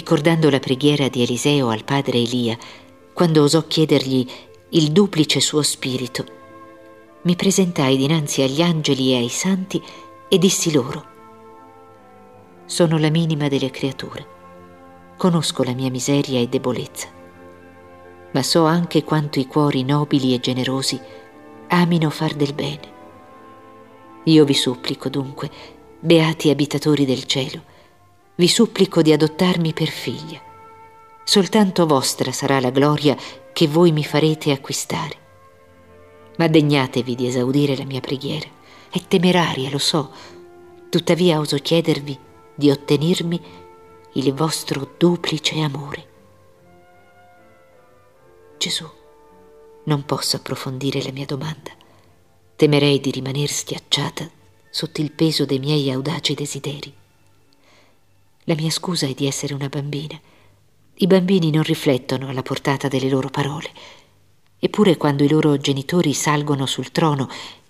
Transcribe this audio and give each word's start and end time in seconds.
ricordando 0.00 0.48
la 0.48 0.60
preghiera 0.60 1.08
di 1.08 1.20
Eliseo 1.20 1.68
al 1.68 1.84
padre 1.84 2.16
Elia, 2.16 2.56
quando 3.12 3.42
osò 3.42 3.66
chiedergli 3.66 4.26
il 4.70 4.92
duplice 4.92 5.40
suo 5.40 5.60
spirito, 5.60 6.24
mi 7.24 7.36
presentai 7.36 7.98
dinanzi 7.98 8.40
agli 8.40 8.62
angeli 8.62 9.12
e 9.12 9.16
ai 9.16 9.28
santi 9.28 9.82
e 10.26 10.38
dissi 10.38 10.72
loro, 10.72 11.04
sono 12.64 12.96
la 12.96 13.10
minima 13.10 13.48
delle 13.48 13.68
creature, 13.68 14.26
conosco 15.18 15.64
la 15.64 15.74
mia 15.74 15.90
miseria 15.90 16.40
e 16.40 16.48
debolezza, 16.48 17.08
ma 18.32 18.42
so 18.42 18.64
anche 18.64 19.04
quanto 19.04 19.38
i 19.38 19.46
cuori 19.46 19.84
nobili 19.84 20.32
e 20.32 20.40
generosi 20.40 20.98
amino 21.68 22.08
far 22.08 22.32
del 22.32 22.54
bene. 22.54 22.92
Io 24.24 24.46
vi 24.46 24.54
supplico 24.54 25.10
dunque, 25.10 25.50
beati 26.00 26.48
abitatori 26.48 27.04
del 27.04 27.24
cielo, 27.24 27.64
vi 28.40 28.48
supplico 28.48 29.02
di 29.02 29.12
adottarmi 29.12 29.74
per 29.74 29.88
figlia. 29.88 30.40
Soltanto 31.24 31.86
vostra 31.86 32.32
sarà 32.32 32.58
la 32.58 32.70
gloria 32.70 33.14
che 33.52 33.68
voi 33.68 33.92
mi 33.92 34.02
farete 34.02 34.50
acquistare. 34.50 35.14
Ma 36.38 36.48
degnatevi 36.48 37.14
di 37.14 37.26
esaudire 37.26 37.76
la 37.76 37.84
mia 37.84 38.00
preghiera. 38.00 38.48
È 38.88 38.98
temeraria, 39.06 39.68
lo 39.68 39.76
so, 39.76 40.10
tuttavia 40.88 41.38
oso 41.38 41.58
chiedervi 41.58 42.18
di 42.54 42.70
ottenermi 42.70 43.40
il 44.14 44.32
vostro 44.32 44.94
duplice 44.96 45.60
amore. 45.60 46.08
Gesù, 48.56 48.88
non 49.84 50.02
posso 50.06 50.36
approfondire 50.36 51.02
la 51.02 51.12
mia 51.12 51.26
domanda. 51.26 51.72
Temerei 52.56 53.00
di 53.00 53.10
rimanere 53.10 53.48
schiacciata 53.48 54.30
sotto 54.70 55.02
il 55.02 55.12
peso 55.12 55.44
dei 55.44 55.58
miei 55.58 55.90
audaci 55.90 56.32
desideri. 56.32 56.99
La 58.44 58.54
mia 58.54 58.70
scusa 58.70 59.06
è 59.06 59.12
di 59.12 59.26
essere 59.26 59.52
una 59.52 59.68
bambina. 59.68 60.18
I 60.94 61.06
bambini 61.06 61.50
non 61.50 61.62
riflettono 61.62 62.28
alla 62.28 62.42
portata 62.42 62.88
delle 62.88 63.08
loro 63.08 63.28
parole. 63.28 63.70
Eppure 64.58 64.96
quando 64.96 65.24
i 65.24 65.28
loro 65.28 65.58
genitori 65.58 66.14
salgono 66.14 66.66
sul 66.66 66.90
trono 66.90 67.28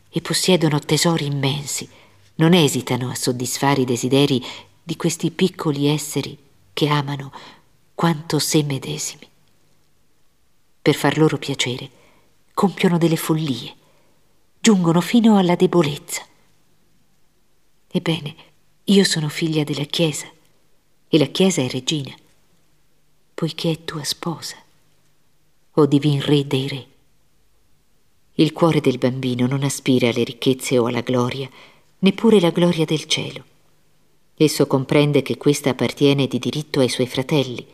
e 0.09 0.21
possiedono 0.21 0.79
tesori 0.79 1.27
immensi, 1.27 1.89
non 2.37 2.55
esitano 2.55 3.11
a 3.11 3.15
soddisfare 3.15 3.83
i 3.83 3.85
desideri 3.85 4.43
di 4.83 4.97
questi 4.97 5.31
piccoli 5.31 5.87
esseri 5.87 6.39
che 6.73 6.89
amano 6.89 7.33
quanto 7.95 8.39
sé 8.39 8.63
medesimi. 8.63 9.29
Per 10.83 10.95
far 10.95 11.19
loro 11.19 11.37
piacere, 11.37 11.91
compiono 12.55 12.97
delle 12.97 13.17
follie, 13.17 13.75
giungono 14.59 15.01
fino 15.01 15.37
alla 15.37 15.57
debolezza. 15.57 16.25
Ebbene, 17.89 18.35
io 18.85 19.05
sono 19.05 19.29
figlia 19.29 19.65
della 19.65 19.85
Chiesa 19.85 20.27
e 21.13 21.19
la 21.19 21.27
Chiesa 21.27 21.61
è 21.61 21.69
regina, 21.69 22.15
poiché 23.35 23.73
è 23.73 23.85
tua 23.85 24.05
sposa, 24.05 24.55
o 25.73 25.87
divin 25.87 26.21
re 26.25 26.47
dei 26.47 26.69
re. 26.69 26.87
Il 28.35 28.53
cuore 28.53 28.81
del 28.81 28.99
bambino 28.99 29.49
non 29.49 29.65
aspira 29.65 30.09
alle 30.09 30.23
ricchezze 30.23 30.79
o 30.79 30.87
alla 30.87 31.01
gloria, 31.01 31.51
neppure 31.99 32.39
la 32.39 32.51
gloria 32.51 32.85
del 32.85 33.07
cielo. 33.07 33.43
Esso 34.37 34.69
comprende 34.69 35.23
che 35.23 35.37
questa 35.37 35.71
appartiene 35.71 36.29
di 36.29 36.39
diritto 36.39 36.79
ai 36.79 36.89
suoi 36.89 37.09
fratelli, 37.09 37.67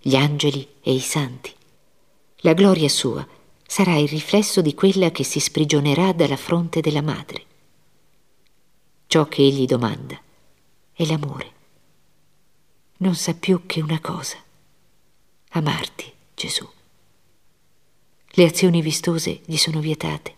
gli 0.00 0.16
angeli 0.16 0.66
e 0.82 0.92
i 0.92 0.98
santi. 0.98 1.54
La 2.38 2.54
gloria 2.54 2.88
sua 2.88 3.24
sarà 3.64 3.94
il 3.98 4.08
riflesso 4.08 4.60
di 4.62 4.74
quella 4.74 5.12
che 5.12 5.22
si 5.22 5.38
sprigionerà 5.38 6.12
dalla 6.12 6.36
fronte 6.36 6.80
della 6.80 7.02
madre. 7.02 7.44
Ciò 9.06 9.26
che 9.26 9.42
egli 9.42 9.66
domanda 9.66 10.20
è 10.92 11.04
l'amore 11.04 11.58
non 13.02 13.14
sa 13.14 13.34
più 13.34 13.62
che 13.66 13.80
una 13.80 14.00
cosa, 14.00 14.36
amarti, 15.50 16.12
Gesù. 16.34 16.68
Le 18.32 18.44
azioni 18.44 18.82
vistose 18.82 19.40
gli 19.44 19.56
sono 19.56 19.80
vietate. 19.80 20.34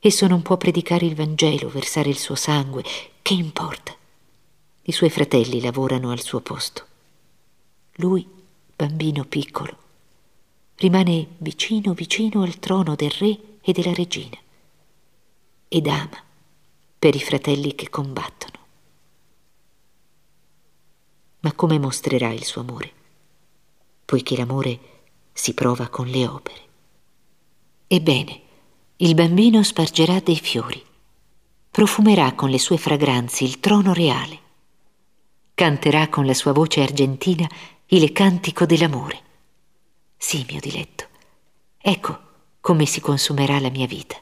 Esso 0.00 0.26
non 0.26 0.42
può 0.42 0.56
predicare 0.56 1.06
il 1.06 1.14
Vangelo, 1.14 1.68
versare 1.68 2.10
il 2.10 2.18
suo 2.18 2.34
sangue. 2.34 2.84
Che 3.22 3.32
importa? 3.32 3.94
I 4.82 4.92
suoi 4.92 5.08
fratelli 5.08 5.60
lavorano 5.60 6.10
al 6.10 6.20
suo 6.20 6.40
posto. 6.40 6.86
Lui, 7.94 8.28
bambino 8.76 9.24
piccolo, 9.24 9.76
rimane 10.76 11.28
vicino 11.38 11.94
vicino 11.94 12.42
al 12.42 12.58
trono 12.58 12.96
del 12.96 13.10
re 13.12 13.38
e 13.62 13.72
della 13.72 13.94
regina 13.94 14.36
ed 15.68 15.86
ama 15.86 16.22
per 16.98 17.14
i 17.14 17.20
fratelli 17.20 17.74
che 17.74 17.88
combattono 17.88 18.53
ma 21.44 21.52
come 21.52 21.78
mostrerà 21.78 22.30
il 22.32 22.42
suo 22.42 22.62
amore? 22.62 22.90
Poiché 24.06 24.34
l'amore 24.34 24.78
si 25.32 25.52
prova 25.52 25.88
con 25.88 26.06
le 26.06 26.26
opere. 26.26 26.60
Ebbene, 27.86 28.40
il 28.96 29.14
bambino 29.14 29.62
spargerà 29.62 30.20
dei 30.20 30.38
fiori, 30.38 30.82
profumerà 31.70 32.32
con 32.32 32.48
le 32.48 32.58
sue 32.58 32.78
fragranze 32.78 33.44
il 33.44 33.60
trono 33.60 33.92
reale, 33.92 34.38
canterà 35.54 36.08
con 36.08 36.24
la 36.24 36.34
sua 36.34 36.52
voce 36.52 36.80
argentina 36.80 37.46
il 37.88 38.10
cantico 38.12 38.64
dell'amore. 38.64 39.22
Sì, 40.16 40.46
mio 40.48 40.60
diletto, 40.60 41.08
ecco 41.76 42.22
come 42.60 42.86
si 42.86 43.02
consumerà 43.02 43.60
la 43.60 43.68
mia 43.68 43.86
vita. 43.86 44.16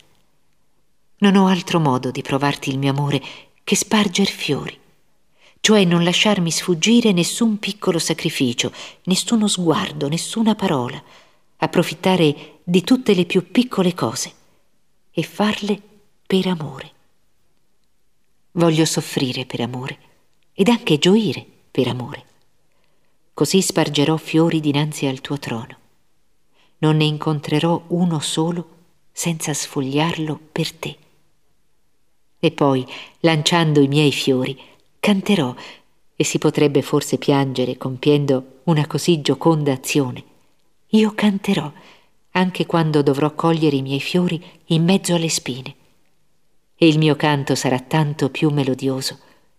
Non 1.19 1.37
ho 1.37 1.47
altro 1.47 1.79
modo 1.79 2.11
di 2.11 2.23
provarti 2.23 2.71
il 2.71 2.79
mio 2.79 2.91
amore 2.91 3.23
che 3.63 3.77
sparger 3.77 4.27
fiori 4.27 4.81
cioè 5.63 5.85
non 5.85 6.03
lasciarmi 6.03 6.51
sfuggire 6.51 7.13
nessun 7.13 7.61
piccolo 7.61 8.01
sacrificio, 8.01 8.73
nessuno 9.05 9.47
sguardo, 9.47 10.09
nessuna 10.09 10.57
parola, 10.57 11.01
approfittare 11.59 12.59
di 12.65 12.83
tutte 12.83 13.15
le 13.15 13.25
più 13.27 13.49
piccole 13.49 13.95
cose 13.95 14.33
e 15.13 15.23
farle 15.23 15.81
per 16.27 16.49
amore. 16.49 16.91
Voglio 18.55 18.85
soffrire 18.85 19.47
per 19.47 19.61
amore 19.61 19.99
ed 20.53 20.67
anche 20.67 20.99
gioire 20.99 21.47
per 21.71 21.87
amore. 21.87 22.25
Così 23.33 23.63
spargerò 23.63 24.17
fiori 24.17 24.59
dinanzi 24.59 25.07
al 25.07 25.21
tuo 25.21 25.39
trono. 25.39 25.77
Non 26.79 26.97
ne 26.97 27.05
incontrerò 27.05 27.85
uno 27.87 28.19
solo 28.19 28.69
senza 29.13 29.55
sfogliarlo 29.55 30.41
per 30.51 30.73
te. 30.73 30.97
E 32.41 32.51
poi, 32.51 32.85
lanciando 33.21 33.81
i 33.81 33.87
miei 33.87 34.11
fiori, 34.11 34.71
canterò 35.03 35.53
e 36.15 36.23
si 36.23 36.39
potrebbe 36.39 36.81
forse 36.81 37.19
piangere 37.19 37.77
compiendo 37.77 38.61
una 38.67 38.87
così 38.87 39.21
gioconda 39.21 39.73
azione. 39.73 40.23
Io 40.91 41.13
canterò 41.13 41.73
anche 42.31 42.67
quando 42.67 43.03
dovrò 43.03 43.35
cogliere 43.35 43.75
i 43.75 43.83
miei 43.83 44.01
fiori 44.01 44.41
in 44.67 44.85
mezzo 44.85 45.17
alle 45.17 45.29
spine. 45.29 45.75
E 46.77 46.87
il 46.87 46.99
mio 46.99 47.17
canto 47.17 47.57
sarà 47.57 47.81
tanto 47.81 48.31
più 48.31 48.51
melodioso 48.51 49.19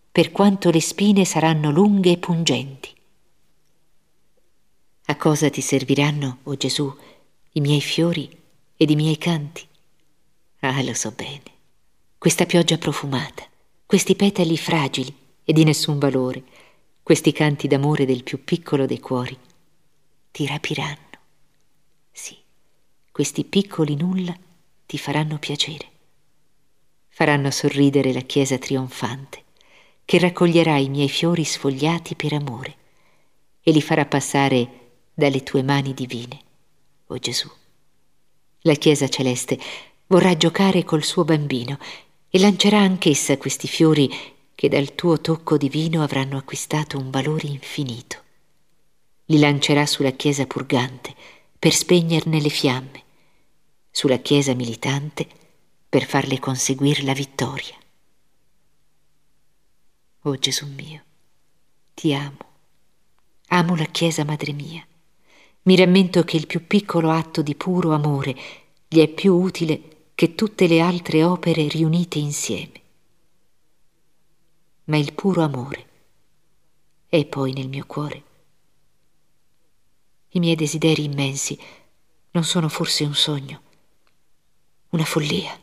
per 0.10 0.32
quanto 0.32 0.70
le 0.70 0.80
spine 0.80 1.26
saranno 1.26 1.72
lunghe 1.72 2.12
e 2.12 2.18
pungenti. 2.18 2.90
A 5.08 5.18
cosa 5.18 5.50
ti 5.50 5.60
serviranno, 5.60 6.38
o 6.44 6.52
oh 6.52 6.56
Gesù, 6.56 6.96
i 7.52 7.60
miei 7.60 7.82
fiori 7.82 8.30
ed 8.78 8.90
i 8.90 8.96
miei 8.96 9.18
canti? 9.18 9.68
Ah, 10.62 10.82
lo 10.82 10.94
so 10.94 11.12
bene. 11.12 11.44
Questa 12.18 12.46
pioggia 12.46 12.78
profumata, 12.78 13.44
questi 13.86 14.16
petali 14.16 14.58
fragili, 14.58 15.14
e 15.44 15.54
di 15.54 15.64
nessun 15.64 16.00
valore, 16.00 16.44
questi 17.04 17.32
canti 17.32 17.68
d'amore 17.68 18.06
del 18.06 18.24
più 18.24 18.44
piccolo 18.44 18.86
dei 18.86 19.00
cuori, 19.00 19.38
ti 20.32 20.46
rapiranno. 20.48 21.10
Sì, 22.12 22.38
questi 23.12 23.44
piccoli 23.44 23.96
nulla 23.96 24.36
ti 24.86 24.98
faranno 24.98 25.38
piacere. 25.38 25.88
Faranno 27.10 27.52
sorridere 27.52 28.14
la 28.14 28.22
chiesa 28.22 28.58
trionfante, 28.58 29.44
che 30.06 30.18
raccoglierà 30.20 30.78
i 30.78 30.90
miei 30.90 31.10
fiori 31.10 31.44
sfogliati 31.44 32.16
per 32.16 32.34
amore 32.34 32.76
e 33.62 33.72
li 33.72 33.82
farà 33.82 34.06
passare 34.06 34.82
dalle 35.14 35.44
tue 35.44 35.62
mani 35.62 35.94
divine, 35.94 36.40
o 37.08 37.14
oh 37.14 37.20
Gesù. 37.20 37.50
La 38.62 38.76
chiesa 38.76 39.08
celeste 39.10 39.60
vorrà 40.08 40.36
giocare 40.36 40.84
col 40.84 41.04
suo 41.04 41.24
bambino 41.24 41.78
e 42.30 42.40
lancerà 42.40 42.80
anch'essa 42.80 43.38
questi 43.38 43.68
fiori 43.68 44.10
che 44.64 44.70
dal 44.70 44.96
tuo 44.96 45.20
tocco 45.20 45.58
divino 45.58 46.04
avranno 46.04 46.38
acquistato 46.38 46.98
un 46.98 47.10
valore 47.10 47.48
infinito. 47.48 48.22
Li 49.26 49.38
lancerà 49.38 49.86
sulla 49.86 50.12
Chiesa 50.12 50.46
purgante 50.46 51.14
per 51.60 51.74
spegnerne 51.74 52.40
le 52.40 52.48
fiamme, 52.48 53.04
sulla 53.92 54.20
Chiesa 54.20 54.54
militante 54.54 55.28
per 55.90 56.06
farle 56.06 56.40
conseguire 56.40 57.04
la 57.04 57.12
vittoria. 57.12 57.76
Oh 60.22 60.38
Gesù 60.38 60.66
mio, 60.68 61.04
ti 61.94 62.14
amo, 62.14 62.38
amo 63.48 63.76
la 63.76 63.88
Chiesa 63.88 64.24
madre 64.24 64.54
mia. 64.54 64.88
Mi 65.64 65.76
rammento 65.76 66.24
che 66.24 66.38
il 66.38 66.48
più 66.48 66.66
piccolo 66.66 67.12
atto 67.12 67.42
di 67.42 67.56
puro 67.56 67.92
amore 67.94 68.34
gli 68.88 69.02
è 69.02 69.10
più 69.10 69.34
utile 69.34 70.12
che 70.16 70.36
tutte 70.36 70.68
le 70.68 70.80
altre 70.80 71.26
opere 71.26 71.68
riunite 71.68 72.18
insieme 72.18 72.83
ma 74.86 74.98
il 74.98 75.14
puro 75.14 75.44
amore 75.44 75.90
è 77.08 77.26
poi 77.26 77.54
nel 77.54 77.70
mio 77.70 77.86
cuore 77.86 78.24
I 80.30 80.40
miei 80.40 80.56
desideri 80.56 81.04
immensi 81.04 81.58
non 82.32 82.44
sono 82.44 82.68
forse 82.68 83.04
un 83.04 83.14
sogno, 83.14 83.62
una 84.90 85.06
follia. 85.06 85.60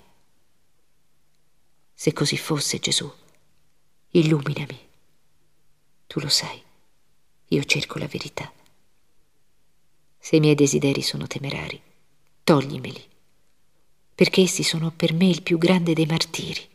Se 1.93 2.13
così 2.13 2.37
fosse, 2.37 2.79
Gesù, 2.79 3.13
illuminami. 4.11 4.89
Tu 6.07 6.21
lo 6.21 6.29
sai, 6.29 6.63
io 7.49 7.65
cerco 7.65 7.99
la 7.99 8.07
verità. 8.07 8.53
Se 10.17 10.37
i 10.37 10.41
miei 10.41 10.55
desideri 10.55 11.03
sono 11.03 11.27
temerari, 11.27 11.83
toglimeli, 12.45 13.05
perché 14.15 14.43
essi 14.43 14.63
sono 14.63 14.93
per 14.93 15.13
me 15.13 15.27
il 15.27 15.43
più 15.43 15.59
grande 15.59 15.93
dei 15.93 16.07
martiri. 16.07 16.70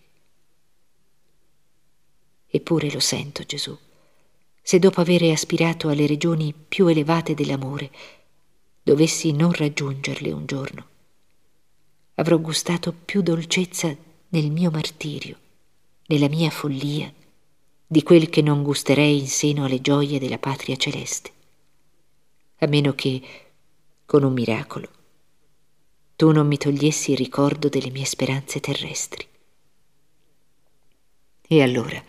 Eppure 2.56 2.90
lo 2.90 3.02
sento, 3.02 3.44
Gesù, 3.44 3.78
se 4.62 4.80
dopo 4.80 5.02
avere 5.02 5.30
aspirato 5.34 5.90
alle 5.90 6.07
regioni 6.07 6.54
più 6.54 6.88
elevate 6.88 7.34
dell'amore, 7.34 7.92
dovessi 8.81 9.34
non 9.34 9.52
raggiungerle 9.52 10.31
un 10.31 10.46
giorno, 10.46 10.88
avrò 12.16 12.38
gustato 12.40 12.94
più 12.94 13.22
dolcezza 13.22 13.94
nel 14.30 14.52
mio 14.52 14.72
martirio, 14.72 15.38
nella 16.06 16.30
mia 16.30 16.50
follia, 16.50 17.13
di 17.86 18.04
quel 18.04 18.30
che 18.30 18.42
non 18.42 18.63
gusterei 18.63 19.19
in 19.19 19.28
seno 19.28 19.66
alle 19.66 19.81
gioie 19.81 20.18
della 20.18 20.40
patria 20.40 20.78
celeste 20.78 21.31
a 22.60 22.68
meno 22.68 22.94
che, 22.94 23.22
con 24.06 24.24
un 24.24 24.31
miracolo, 24.31 24.90
tu 26.16 26.31
non 26.31 26.48
mi 26.48 26.56
togliessi 26.56 27.12
il 27.12 27.18
ricordo 27.18 27.68
delle 27.68 27.90
mie 27.90 28.06
speranze 28.06 28.62
terrestri. 28.62 29.28
E 31.48 31.62
allora 31.62 32.02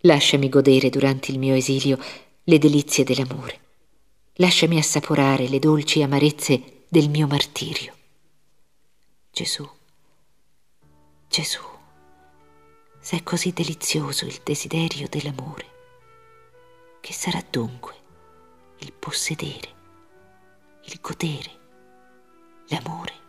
lasciami 0.00 0.48
godere 0.48 0.88
durante 0.88 1.30
il 1.30 1.38
mio 1.38 1.54
esilio 1.54 1.98
le 2.44 2.58
delizie 2.58 3.04
dell'amore. 3.04 3.58
Lasciami 4.34 4.78
assaporare 4.78 5.48
le 5.48 5.58
dolci 5.58 6.02
amarezze 6.02 6.84
del 6.88 7.08
mio 7.08 7.26
martirio. 7.26 7.94
Gesù, 9.30 9.68
Gesù, 11.28 11.60
se 12.98 13.16
è 13.16 13.22
così 13.22 13.52
delizioso 13.52 14.24
il 14.24 14.40
desiderio 14.42 15.06
dell'amore, 15.08 15.68
che 17.00 17.12
sarà 17.12 17.42
dunque 17.48 17.94
il 18.78 18.92
possedere, 18.92 19.68
il 20.84 20.98
godere, 21.00 21.58
l'amore. 22.68 23.19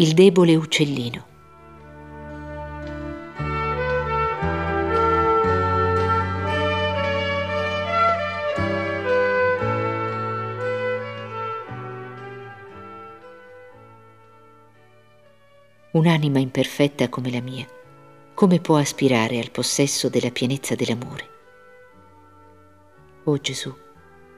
Il 0.00 0.14
debole 0.14 0.56
uccellino. 0.56 1.26
Un'anima 15.90 16.38
imperfetta 16.38 17.10
come 17.10 17.30
la 17.30 17.42
mia, 17.42 17.66
come 18.32 18.58
può 18.58 18.78
aspirare 18.78 19.38
al 19.38 19.50
possesso 19.50 20.08
della 20.08 20.30
pienezza 20.30 20.74
dell'amore? 20.74 21.28
O 23.24 23.36
Gesù, 23.36 23.70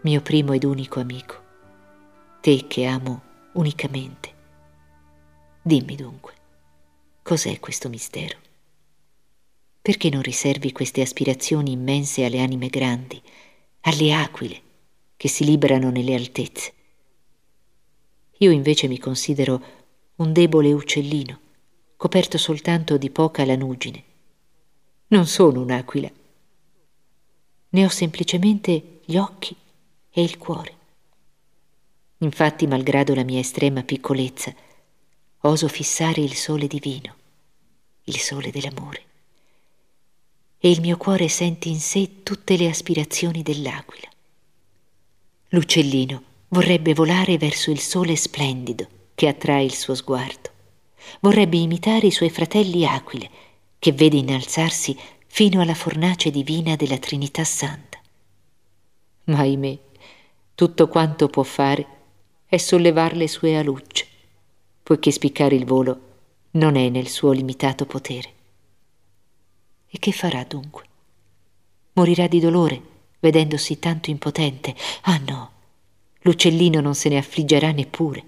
mio 0.00 0.20
primo 0.22 0.54
ed 0.54 0.64
unico 0.64 0.98
amico, 0.98 1.40
te 2.40 2.66
che 2.66 2.84
amo 2.84 3.22
unicamente, 3.52 4.31
Dimmi 5.64 5.94
dunque, 5.94 6.32
cos'è 7.22 7.60
questo 7.60 7.88
mistero? 7.88 8.36
Perché 9.80 10.10
non 10.10 10.20
riservi 10.20 10.72
queste 10.72 11.02
aspirazioni 11.02 11.70
immense 11.70 12.24
alle 12.24 12.40
anime 12.40 12.66
grandi, 12.66 13.22
alle 13.82 14.12
aquile 14.12 14.60
che 15.16 15.28
si 15.28 15.44
liberano 15.44 15.90
nelle 15.90 16.16
altezze? 16.16 16.72
Io 18.38 18.50
invece 18.50 18.88
mi 18.88 18.98
considero 18.98 19.62
un 20.16 20.32
debole 20.32 20.72
uccellino, 20.72 21.38
coperto 21.96 22.38
soltanto 22.38 22.96
di 22.96 23.10
poca 23.10 23.44
lanugine. 23.44 24.02
Non 25.08 25.26
sono 25.26 25.60
un'aquila. 25.60 26.10
Ne 27.68 27.84
ho 27.84 27.88
semplicemente 27.88 29.00
gli 29.04 29.16
occhi 29.16 29.54
e 30.10 30.22
il 30.22 30.38
cuore. 30.38 30.74
Infatti, 32.18 32.66
malgrado 32.66 33.14
la 33.14 33.22
mia 33.22 33.38
estrema 33.38 33.84
piccolezza, 33.84 34.52
oso 35.42 35.66
fissare 35.68 36.20
il 36.20 36.34
sole 36.34 36.66
divino, 36.66 37.14
il 38.04 38.18
sole 38.18 38.50
dell'amore. 38.50 39.02
E 40.58 40.70
il 40.70 40.80
mio 40.80 40.96
cuore 40.96 41.28
sente 41.28 41.68
in 41.68 41.80
sé 41.80 42.22
tutte 42.22 42.56
le 42.56 42.68
aspirazioni 42.68 43.42
dell'aquila. 43.42 44.08
L'uccellino 45.48 46.22
vorrebbe 46.48 46.94
volare 46.94 47.38
verso 47.38 47.72
il 47.72 47.80
sole 47.80 48.14
splendido 48.14 48.86
che 49.14 49.26
attrae 49.26 49.64
il 49.64 49.74
suo 49.74 49.96
sguardo. 49.96 50.50
Vorrebbe 51.20 51.56
imitare 51.56 52.06
i 52.06 52.12
suoi 52.12 52.30
fratelli 52.30 52.86
aquile 52.86 53.28
che 53.80 53.90
vede 53.90 54.18
innalzarsi 54.18 54.96
fino 55.26 55.60
alla 55.60 55.74
fornace 55.74 56.30
divina 56.30 56.76
della 56.76 56.98
Trinità 56.98 57.42
Santa. 57.42 57.98
Ma 59.24 59.38
ahimè, 59.38 59.78
tutto 60.54 60.86
quanto 60.86 61.26
può 61.26 61.42
fare 61.42 61.86
è 62.46 62.56
sollevar 62.58 63.16
le 63.16 63.26
sue 63.26 63.56
alucce 63.56 64.01
poiché 64.92 65.10
spiccare 65.10 65.54
il 65.54 65.64
volo 65.64 66.00
non 66.50 66.76
è 66.76 66.90
nel 66.90 67.08
suo 67.08 67.32
limitato 67.32 67.86
potere. 67.86 68.32
E 69.88 69.98
che 69.98 70.12
farà 70.12 70.44
dunque? 70.44 70.84
Morirà 71.94 72.26
di 72.26 72.38
dolore, 72.40 72.82
vedendosi 73.18 73.78
tanto 73.78 74.10
impotente. 74.10 74.76
Ah 75.04 75.18
no, 75.26 75.50
l'uccellino 76.20 76.82
non 76.82 76.94
se 76.94 77.08
ne 77.08 77.16
affliggerà 77.16 77.72
neppure. 77.72 78.22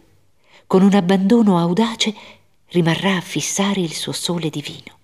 Con 0.67 0.81
un 0.81 0.95
abbandono 0.95 1.59
audace 1.59 2.15
rimarrà 2.69 3.17
a 3.17 3.21
fissare 3.21 3.83
il 3.83 3.93
suo 3.93 4.13
sole 4.13 4.49
divino. 4.49 4.97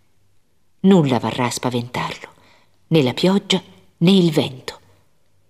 Nulla 0.81 1.19
varrà 1.19 1.45
a 1.45 1.51
spaventarlo, 1.51 2.29
né 2.87 3.03
la 3.03 3.13
pioggia 3.13 3.63
né 3.99 4.11
il 4.11 4.31
vento. 4.31 4.81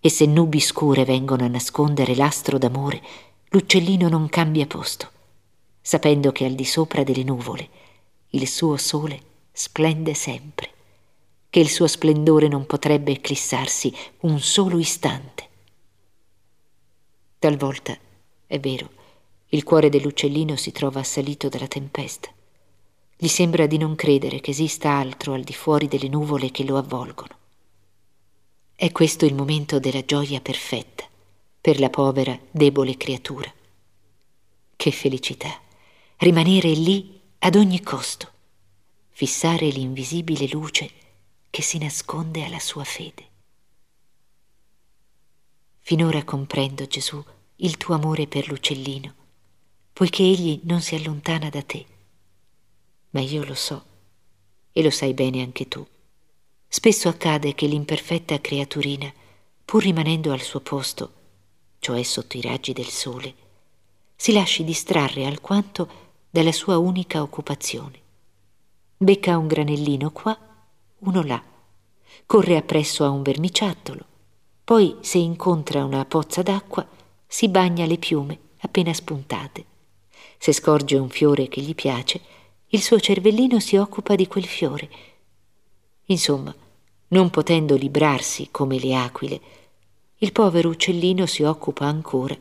E 0.00 0.10
se 0.10 0.26
nubi 0.26 0.58
scure 0.58 1.04
vengono 1.04 1.44
a 1.44 1.48
nascondere 1.48 2.16
l'astro 2.16 2.58
d'amore, 2.58 3.00
l'uccellino 3.50 4.08
non 4.08 4.28
cambia 4.28 4.66
posto 4.66 5.18
sapendo 5.80 6.32
che 6.32 6.44
al 6.44 6.54
di 6.54 6.64
sopra 6.64 7.02
delle 7.02 7.24
nuvole 7.24 7.68
il 8.30 8.46
suo 8.46 8.76
sole 8.76 9.20
splende 9.52 10.14
sempre, 10.14 10.70
che 11.50 11.58
il 11.58 11.68
suo 11.68 11.86
splendore 11.86 12.46
non 12.46 12.64
potrebbe 12.64 13.12
eclissarsi 13.12 13.92
un 14.20 14.38
solo 14.40 14.78
istante. 14.78 15.48
Talvolta, 17.38 17.96
è 18.46 18.60
vero, 18.60 18.88
il 19.48 19.64
cuore 19.64 19.88
dell'uccellino 19.88 20.54
si 20.54 20.70
trova 20.70 21.00
assalito 21.00 21.48
dalla 21.48 21.66
tempesta. 21.66 22.30
Gli 23.16 23.28
sembra 23.28 23.66
di 23.66 23.78
non 23.78 23.96
credere 23.96 24.40
che 24.40 24.52
esista 24.52 24.90
altro 24.90 25.32
al 25.32 25.42
di 25.42 25.52
fuori 25.52 25.88
delle 25.88 26.08
nuvole 26.08 26.50
che 26.50 26.64
lo 26.64 26.76
avvolgono. 26.76 27.36
È 28.74 28.92
questo 28.92 29.26
il 29.26 29.34
momento 29.34 29.80
della 29.80 30.04
gioia 30.04 30.40
perfetta 30.40 31.04
per 31.60 31.80
la 31.80 31.90
povera, 31.90 32.38
debole 32.50 32.96
creatura. 32.96 33.52
Che 34.76 34.90
felicità! 34.90 35.68
Rimanere 36.20 36.68
lì 36.72 37.18
ad 37.38 37.56
ogni 37.56 37.80
costo, 37.80 38.30
fissare 39.08 39.70
l'invisibile 39.70 40.46
luce 40.48 40.90
che 41.48 41.62
si 41.62 41.78
nasconde 41.78 42.44
alla 42.44 42.58
sua 42.58 42.84
fede. 42.84 43.28
Finora 45.78 46.22
comprendo, 46.24 46.86
Gesù, 46.86 47.24
il 47.56 47.78
tuo 47.78 47.94
amore 47.94 48.26
per 48.26 48.48
l'uccellino, 48.48 49.14
poiché 49.94 50.22
egli 50.22 50.60
non 50.64 50.82
si 50.82 50.94
allontana 50.94 51.48
da 51.48 51.62
te. 51.62 51.86
Ma 53.10 53.20
io 53.20 53.42
lo 53.42 53.54
so, 53.54 53.82
e 54.72 54.82
lo 54.82 54.90
sai 54.90 55.14
bene 55.14 55.40
anche 55.40 55.68
tu. 55.68 55.86
Spesso 56.68 57.08
accade 57.08 57.54
che 57.54 57.66
l'imperfetta 57.66 58.42
creaturina, 58.42 59.10
pur 59.64 59.82
rimanendo 59.82 60.32
al 60.32 60.42
suo 60.42 60.60
posto, 60.60 61.14
cioè 61.78 62.02
sotto 62.02 62.36
i 62.36 62.42
raggi 62.42 62.74
del 62.74 62.88
sole, 62.88 63.34
si 64.14 64.32
lasci 64.32 64.64
distrarre 64.64 65.24
alquanto 65.24 66.08
dalla 66.30 66.52
sua 66.52 66.78
unica 66.78 67.22
occupazione. 67.22 67.98
Becca 68.96 69.36
un 69.36 69.48
granellino 69.48 70.10
qua, 70.12 70.38
uno 70.98 71.22
là, 71.22 71.42
corre 72.24 72.56
appresso 72.56 73.04
a 73.04 73.10
un 73.10 73.22
verniciattolo, 73.22 74.04
poi 74.62 74.96
se 75.00 75.18
incontra 75.18 75.84
una 75.84 76.04
pozza 76.04 76.42
d'acqua 76.42 76.86
si 77.26 77.48
bagna 77.48 77.84
le 77.86 77.98
piume 77.98 78.38
appena 78.60 78.92
spuntate, 78.92 79.64
Se 80.38 80.52
scorge 80.52 80.96
un 80.96 81.08
fiore 81.08 81.48
che 81.48 81.60
gli 81.60 81.74
piace, 81.74 82.20
il 82.68 82.80
suo 82.80 82.98
cervellino 83.00 83.58
si 83.58 83.76
occupa 83.76 84.14
di 84.14 84.26
quel 84.26 84.46
fiore. 84.46 84.88
Insomma, 86.06 86.54
non 87.08 87.30
potendo 87.30 87.76
librarsi 87.76 88.48
come 88.50 88.78
le 88.78 88.94
aquile, 88.94 89.40
il 90.18 90.32
povero 90.32 90.68
uccellino 90.68 91.26
si 91.26 91.42
occupa 91.42 91.86
ancora 91.86 92.36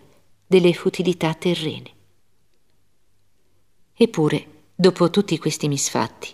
delle 0.46 0.74
futilità 0.74 1.34
terrene. 1.34 1.92
Eppure, 4.02 4.70
dopo 4.76 5.10
tutti 5.10 5.38
questi 5.38 5.68
misfatti, 5.68 6.34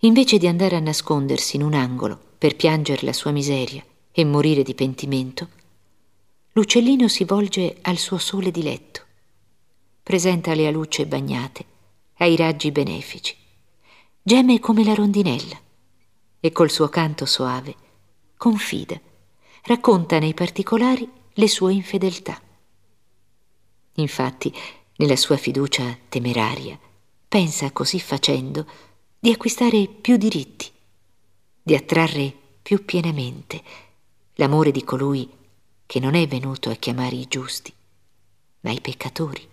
invece 0.00 0.36
di 0.36 0.46
andare 0.46 0.76
a 0.76 0.80
nascondersi 0.80 1.56
in 1.56 1.62
un 1.62 1.72
angolo 1.72 2.20
per 2.36 2.56
piangere 2.56 3.06
la 3.06 3.14
sua 3.14 3.30
miseria 3.30 3.82
e 4.12 4.22
morire 4.26 4.62
di 4.62 4.74
pentimento, 4.74 5.48
l'uccellino 6.52 7.08
si 7.08 7.24
volge 7.24 7.78
al 7.80 7.96
suo 7.96 8.18
sole 8.18 8.50
di 8.50 8.62
letto, 8.62 9.00
presenta 10.02 10.52
le 10.52 10.66
alucce 10.66 11.06
bagnate, 11.06 11.64
ai 12.18 12.36
raggi 12.36 12.70
benefici, 12.70 13.34
geme 14.20 14.60
come 14.60 14.84
la 14.84 14.92
rondinella 14.92 15.58
e 16.38 16.52
col 16.52 16.70
suo 16.70 16.90
canto 16.90 17.24
soave 17.24 17.74
confida, 18.36 19.00
racconta 19.62 20.18
nei 20.18 20.34
particolari 20.34 21.10
le 21.32 21.48
sue 21.48 21.72
infedeltà. 21.72 22.38
Infatti, 23.94 24.52
nella 24.96 25.16
sua 25.16 25.38
fiducia 25.38 25.96
temeraria, 26.10 26.78
pensa 27.30 27.70
così 27.70 28.00
facendo 28.00 28.66
di 29.16 29.30
acquistare 29.30 29.86
più 29.86 30.16
diritti, 30.16 30.68
di 31.62 31.76
attrarre 31.76 32.34
più 32.60 32.84
pienamente 32.84 33.62
l'amore 34.34 34.72
di 34.72 34.82
colui 34.82 35.30
che 35.86 36.00
non 36.00 36.16
è 36.16 36.26
venuto 36.26 36.70
a 36.70 36.74
chiamare 36.74 37.14
i 37.14 37.28
giusti, 37.28 37.72
ma 38.62 38.72
i 38.72 38.80
peccatori. 38.80 39.48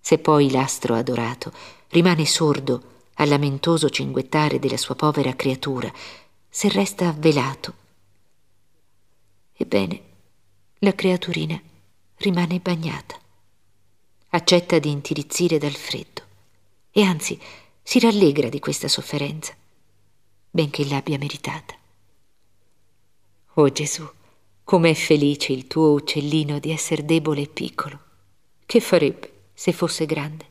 Se 0.00 0.18
poi 0.18 0.50
l'astro 0.50 0.96
adorato 0.96 1.50
rimane 1.88 2.26
sordo 2.26 3.08
al 3.14 3.30
lamentoso 3.30 3.88
cinguettare 3.88 4.58
della 4.58 4.76
sua 4.76 4.94
povera 4.94 5.34
creatura, 5.34 5.90
se 6.46 6.68
resta 6.68 7.08
avvelato, 7.08 7.74
ebbene, 9.54 10.02
la 10.80 10.94
creaturina 10.94 11.58
rimane 12.16 12.58
bagnata, 12.58 13.18
accetta 14.30 14.78
di 14.78 14.90
intirizzire 14.90 15.58
dal 15.58 15.74
freddo 15.74 16.22
e 16.90 17.02
anzi 17.02 17.38
si 17.82 17.98
rallegra 17.98 18.48
di 18.48 18.60
questa 18.60 18.88
sofferenza, 18.88 19.54
benché 20.50 20.86
l'abbia 20.86 21.18
meritata. 21.18 21.74
Oh 23.54 23.70
Gesù, 23.70 24.08
com'è 24.62 24.94
felice 24.94 25.52
il 25.52 25.66
tuo 25.66 25.92
uccellino 25.92 26.58
di 26.60 26.70
essere 26.70 27.04
debole 27.04 27.42
e 27.42 27.48
piccolo. 27.48 27.98
Che 28.64 28.80
farebbe 28.80 29.48
se 29.52 29.72
fosse 29.72 30.06
grande? 30.06 30.46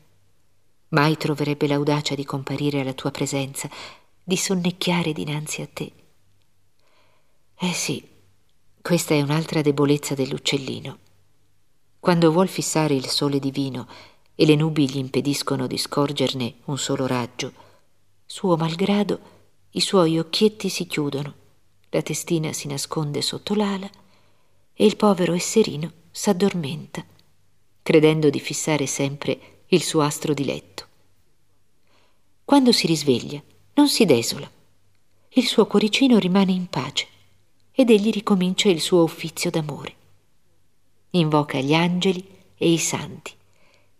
Mai 0.88 1.16
troverebbe 1.16 1.66
l'audacia 1.66 2.14
di 2.14 2.24
comparire 2.24 2.80
alla 2.80 2.92
tua 2.92 3.10
presenza, 3.10 3.70
di 4.22 4.36
sonnecchiare 4.36 5.12
dinanzi 5.12 5.62
a 5.62 5.68
te. 5.72 5.92
Eh 7.58 7.72
sì, 7.72 8.06
questa 8.82 9.14
è 9.14 9.22
un'altra 9.22 9.62
debolezza 9.62 10.14
dell'uccellino. 10.14 10.98
Quando 12.00 12.32
vuol 12.32 12.48
fissare 12.48 12.94
il 12.94 13.08
sole 13.08 13.38
divino 13.38 13.86
e 14.34 14.46
le 14.46 14.54
nubi 14.56 14.88
gli 14.88 14.96
impediscono 14.96 15.66
di 15.66 15.76
scorgerne 15.76 16.54
un 16.64 16.78
solo 16.78 17.06
raggio. 17.06 17.52
Suo 18.24 18.56
malgrado, 18.56 19.20
i 19.72 19.80
suoi 19.80 20.18
occhietti 20.18 20.70
si 20.70 20.86
chiudono, 20.86 21.34
la 21.90 22.00
testina 22.00 22.54
si 22.54 22.68
nasconde 22.68 23.20
sotto 23.20 23.54
l'ala 23.54 23.88
e 24.72 24.86
il 24.86 24.96
povero 24.96 25.34
esserino 25.34 25.92
s'addormenta, 26.10 27.04
credendo 27.82 28.30
di 28.30 28.40
fissare 28.40 28.86
sempre 28.86 29.64
il 29.66 29.82
suo 29.82 30.00
astro 30.00 30.32
di 30.32 30.46
letto. 30.46 30.86
Quando 32.46 32.72
si 32.72 32.86
risveglia, 32.86 33.42
non 33.74 33.88
si 33.88 34.06
desola. 34.06 34.50
Il 35.32 35.46
suo 35.46 35.66
cuoricino 35.66 36.18
rimane 36.18 36.52
in 36.52 36.66
pace 36.66 37.06
ed 37.72 37.90
egli 37.90 38.10
ricomincia 38.10 38.70
il 38.70 38.80
suo 38.80 39.02
uffizio 39.02 39.50
d'amore. 39.50 39.98
Invoca 41.10 41.58
gli 41.58 41.74
angeli 41.74 42.24
e 42.56 42.70
i 42.70 42.78
santi 42.78 43.32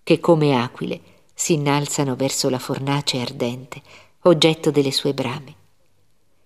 che 0.03 0.21
come 0.21 0.55
aquile 0.55 1.01
si 1.35 1.55
innalzano 1.55 2.17
verso 2.17 2.49
la 2.49 2.59
fornace 2.59 3.21
ardente, 3.21 3.83
oggetto 4.23 4.71
delle 4.71 4.93
sue 4.93 5.15
brame. 5.15 5.55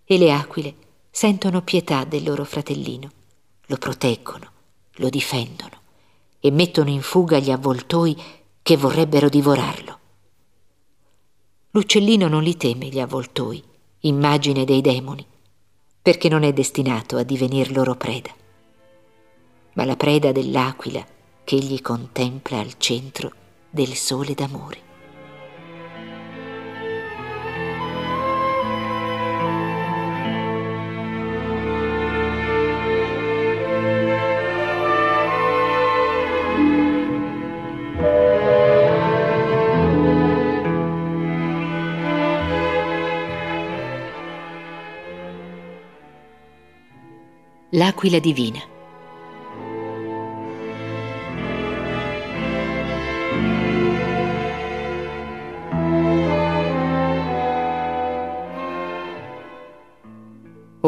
E 0.05 0.19
le 0.19 0.33
aquile 0.33 0.75
sentono 1.11 1.63
pietà 1.63 2.05
del 2.05 2.25
loro 2.25 2.45
fratellino, 2.45 3.11
lo 3.67 3.77
proteggono, 3.77 4.51
lo 4.97 5.09
difendono 5.09 5.81
e 6.41 6.51
mettono 6.51 6.91
in 6.91 7.01
fuga 7.01 7.39
gli 7.39 7.51
avvoltoi 7.51 8.17
che 8.63 8.77
vorrebbero 8.77 9.29
divorarlo. 9.29 9.99
L'uccellino 11.71 12.29
non 12.29 12.43
li 12.43 12.57
teme 12.57 12.87
gli 12.89 13.01
avvoltoi, 13.01 13.63
immagine 14.01 14.65
dei 14.65 14.81
demoni, 14.81 15.27
perché 16.01 16.29
non 16.29 16.43
è 16.43 16.53
destinato 16.53 17.17
a 17.17 17.23
divenir 17.23 17.73
loro 17.73 17.97
preda. 17.97 18.33
Ma 19.75 19.85
la 19.85 19.97
preda 19.97 20.31
dell'aquila 20.31 21.05
che 21.43 21.57
egli 21.57 21.81
contempla 21.81 22.59
al 22.59 22.75
centro 22.79 23.33
del 23.71 23.95
sole 23.95 24.35
d'amore. 24.35 24.83
L'aquila 47.71 48.21
divina 48.21 48.74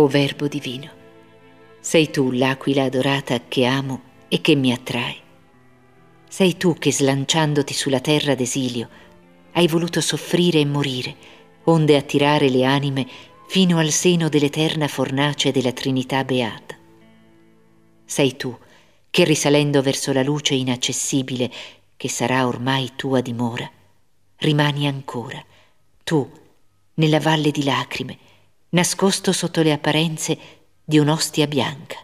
Verbo 0.09 0.49
divino. 0.49 0.91
Sei 1.81 2.11
tu 2.11 2.31
l'aquila 2.31 2.85
adorata 2.85 3.41
che 3.47 3.65
amo 3.65 4.03
e 4.29 4.41
che 4.41 4.55
mi 4.55 4.73
attrae. 4.73 5.17
Sei 6.29 6.57
tu 6.57 6.75
che 6.75 6.93
slanciandoti 6.93 7.73
sulla 7.73 8.01
terra 8.01 8.35
d'esilio 8.35 8.89
hai 9.53 9.69
voluto 9.69 10.01
soffrire 10.01 10.61
e 10.61 10.67
morire, 10.67 11.17
onde 11.65 11.97
attirare 11.97 12.49
le 12.49 12.65
anime 12.65 13.07
fino 13.49 13.79
al 13.79 13.91
seno 13.91 14.29
dell'eterna 14.29 14.89
fornace 14.89 15.51
della 15.51 15.73
Trinità 15.73 16.25
beata. 16.25 16.77
Sei 18.05 18.37
tu 18.37 18.57
che 19.09 19.25
risalendo 19.25 19.81
verso 19.81 20.13
la 20.13 20.23
luce 20.23 20.55
inaccessibile 20.55 21.51
che 21.97 22.09
sarà 22.09 22.47
ormai 22.47 22.93
tua 22.97 23.21
dimora, 23.21 23.71
rimani 24.39 24.87
ancora, 24.87 25.43
tu, 26.05 26.31
nella 26.95 27.21
valle 27.21 27.51
di 27.51 27.65
lacrime, 27.65 28.19
nascosto 28.71 29.33
sotto 29.33 29.63
le 29.63 29.73
apparenze 29.73 30.39
di 30.85 30.99
un'ostia 30.99 31.47
bianca. 31.47 31.97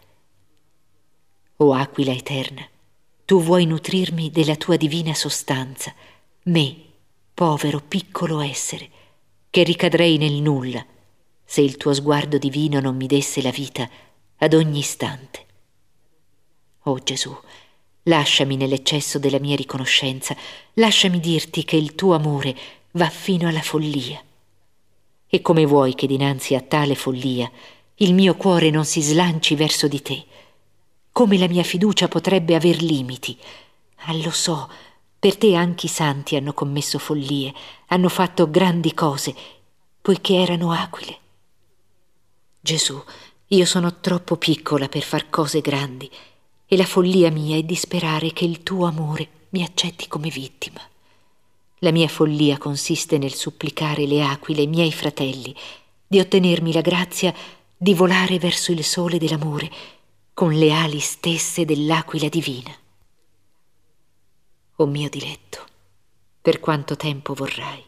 O 1.57 1.73
aquila 1.73 2.11
eterna, 2.11 2.67
tu 3.25 3.41
vuoi 3.41 3.65
nutrirmi 3.65 4.29
della 4.31 4.55
tua 4.55 4.75
divina 4.75 5.13
sostanza, 5.13 5.93
me, 6.43 6.75
povero 7.33 7.79
piccolo 7.79 8.41
essere, 8.41 8.89
che 9.49 9.63
ricadrei 9.63 10.17
nel 10.17 10.33
nulla 10.33 10.85
se 11.45 11.61
il 11.61 11.77
tuo 11.77 11.93
sguardo 11.93 12.37
divino 12.37 12.79
non 12.79 12.95
mi 12.95 13.05
desse 13.05 13.41
la 13.41 13.51
vita 13.51 13.87
ad 14.37 14.53
ogni 14.53 14.79
istante. 14.79 15.45
O 16.83 16.97
Gesù, 16.99 17.35
lasciami 18.03 18.55
nell'eccesso 18.55 19.19
della 19.19 19.39
mia 19.39 19.55
riconoscenza, 19.55 20.35
lasciami 20.73 21.19
dirti 21.19 21.63
che 21.63 21.75
il 21.75 21.95
tuo 21.95 22.15
amore 22.15 22.55
va 22.91 23.09
fino 23.09 23.47
alla 23.47 23.61
follia 23.61 24.21
e 25.33 25.41
come 25.41 25.65
vuoi 25.65 25.95
che 25.95 26.05
dinanzi 26.05 26.53
a 26.53 26.61
tale 26.61 26.93
follia 26.93 27.49
il 27.95 28.13
mio 28.13 28.35
cuore 28.35 28.69
non 28.69 28.85
si 28.85 29.01
slanci 29.01 29.55
verso 29.55 29.87
di 29.87 29.99
te? 29.99 30.23
Come 31.11 31.39
la 31.39 31.47
mia 31.47 31.63
fiducia 31.63 32.07
potrebbe 32.07 32.53
aver 32.53 32.83
limiti? 32.83 33.35
Ah, 34.05 34.13
lo 34.13 34.29
so, 34.29 34.69
per 35.17 35.35
te 35.35 35.55
anche 35.55 35.87
i 35.87 35.89
santi 35.89 36.35
hanno 36.35 36.53
commesso 36.53 36.99
follie, 36.99 37.51
hanno 37.87 38.09
fatto 38.09 38.47
grandi 38.47 38.93
cose, 38.93 39.33
poiché 39.99 40.35
erano 40.35 40.71
aquile. 40.71 41.17
Gesù, 42.59 43.03
io 43.47 43.65
sono 43.65 44.01
troppo 44.01 44.37
piccola 44.37 44.87
per 44.87 45.01
far 45.01 45.31
cose 45.31 45.61
grandi 45.61 46.11
e 46.67 46.77
la 46.77 46.85
follia 46.85 47.31
mia 47.31 47.57
è 47.57 47.63
di 47.63 47.73
sperare 47.73 48.33
che 48.33 48.45
il 48.45 48.61
tuo 48.61 48.85
amore 48.85 49.47
mi 49.49 49.63
accetti 49.63 50.07
come 50.07 50.29
vittima. 50.29 50.79
La 51.83 51.91
mia 51.91 52.07
follia 52.07 52.57
consiste 52.57 53.17
nel 53.17 53.33
supplicare 53.33 54.05
le 54.05 54.23
aquile, 54.23 54.65
miei 54.67 54.93
fratelli, 54.93 55.53
di 56.07 56.17
ottenermi 56.17 56.71
la 56.71 56.79
grazia 56.79 57.35
di 57.75 57.93
volare 57.93 58.39
verso 58.39 58.71
il 58.71 58.85
sole 58.85 59.17
dell'amore 59.17 59.69
con 60.33 60.53
le 60.53 60.71
ali 60.71 61.01
stesse 61.01 61.65
dell'aquila 61.65 62.29
divina. 62.29 62.73
O 64.77 64.85
mio 64.85 65.09
diletto, 65.09 65.65
per 66.41 66.61
quanto 66.61 66.95
tempo 66.95 67.33
vorrai. 67.33 67.83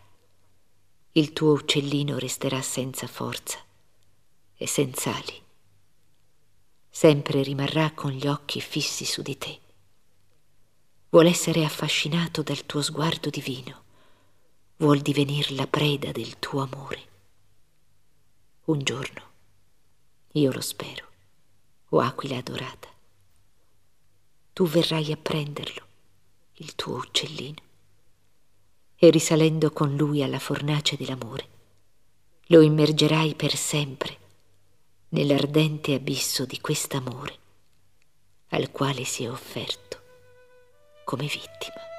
Il 1.14 1.32
tuo 1.32 1.54
uccellino 1.54 2.18
resterà 2.18 2.62
senza 2.62 3.08
forza 3.08 3.58
e 4.58 4.68
senza 4.68 5.16
ali. 5.16 5.42
Sempre 6.90 7.44
rimarrà 7.44 7.92
con 7.92 8.12
gli 8.12 8.28
occhi 8.28 8.60
fissi 8.60 9.06
su 9.06 9.22
di 9.22 9.38
te. 9.38 9.60
Vuol 11.12 11.28
essere 11.28 11.64
affascinato 11.64 12.42
dal 12.42 12.66
tuo 12.66 12.82
sguardo 12.82 13.30
divino. 13.30 13.84
Vuol 14.78 15.00
divenir 15.00 15.52
la 15.52 15.68
preda 15.68 16.12
del 16.12 16.38
tuo 16.38 16.62
amore. 16.62 17.02
Un 18.66 18.84
giorno, 18.84 19.22
io 20.34 20.52
lo 20.52 20.60
spero, 20.60 21.08
o 21.90 22.02
aquila 22.02 22.38
adorata, 22.38 22.90
tu 24.52 24.68
verrai 24.68 25.14
a 25.14 25.18
prenderlo, 25.18 25.86
il 26.56 26.76
tuo 26.76 26.98
uccellino, 26.98 27.62
e 28.98 29.10
risalendo 29.12 29.72
con 29.72 29.96
lui 29.96 30.22
alla 30.22 30.40
fornace 30.40 30.98
dell'amore, 30.98 31.48
lo 32.48 32.60
immergerai 32.60 33.34
per 33.36 33.56
sempre 33.56 34.18
nell'ardente 35.10 35.94
abisso 35.94 36.46
di 36.46 36.60
quest'amore 36.60 37.38
al 38.50 38.72
quale 38.72 39.06
si 39.06 39.24
è 39.24 39.30
offerto 39.32 40.02
come 41.06 41.28
vittima. 41.28 41.95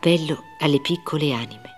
Appello 0.00 0.44
alle 0.60 0.80
piccole 0.80 1.32
anime. 1.32 1.72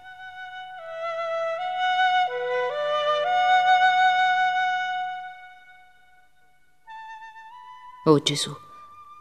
Oh 8.05 8.23
Gesù, 8.23 8.55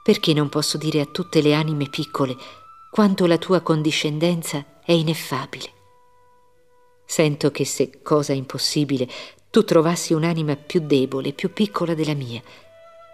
perché 0.04 0.34
non 0.34 0.50
posso 0.50 0.78
dire 0.78 1.00
a 1.00 1.06
tutte 1.06 1.42
le 1.42 1.54
anime 1.54 1.88
piccole 1.88 2.36
quanto 2.92 3.26
la 3.26 3.38
tua 3.38 3.62
condiscendenza 3.62 4.82
è 4.84 4.92
ineffabile? 4.92 5.72
Sento 7.06 7.52
che 7.52 7.64
se, 7.64 8.02
cosa 8.02 8.34
impossibile, 8.34 9.08
tu 9.50 9.64
trovassi 9.64 10.12
un'anima 10.12 10.58
più 10.58 10.82
debole, 10.86 11.32
più 11.32 11.54
piccola 11.54 11.94
della 11.94 12.16
mia, 12.16 12.42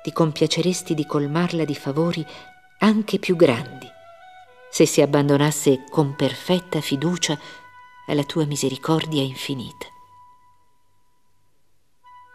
ti 0.01 0.11
compiaceresti 0.11 0.95
di 0.95 1.05
colmarla 1.05 1.63
di 1.63 1.75
favori 1.75 2.25
anche 2.79 3.19
più 3.19 3.35
grandi, 3.35 3.93
se 4.75 4.86
si 4.86 5.00
abbandonasse 5.00 5.86
con 5.89 6.17
perfetta 6.17 6.82
fiducia 6.82 7.39
alla 8.08 8.25
tua 8.25 8.44
misericordia 8.44 9.22
infinita. 9.22 9.86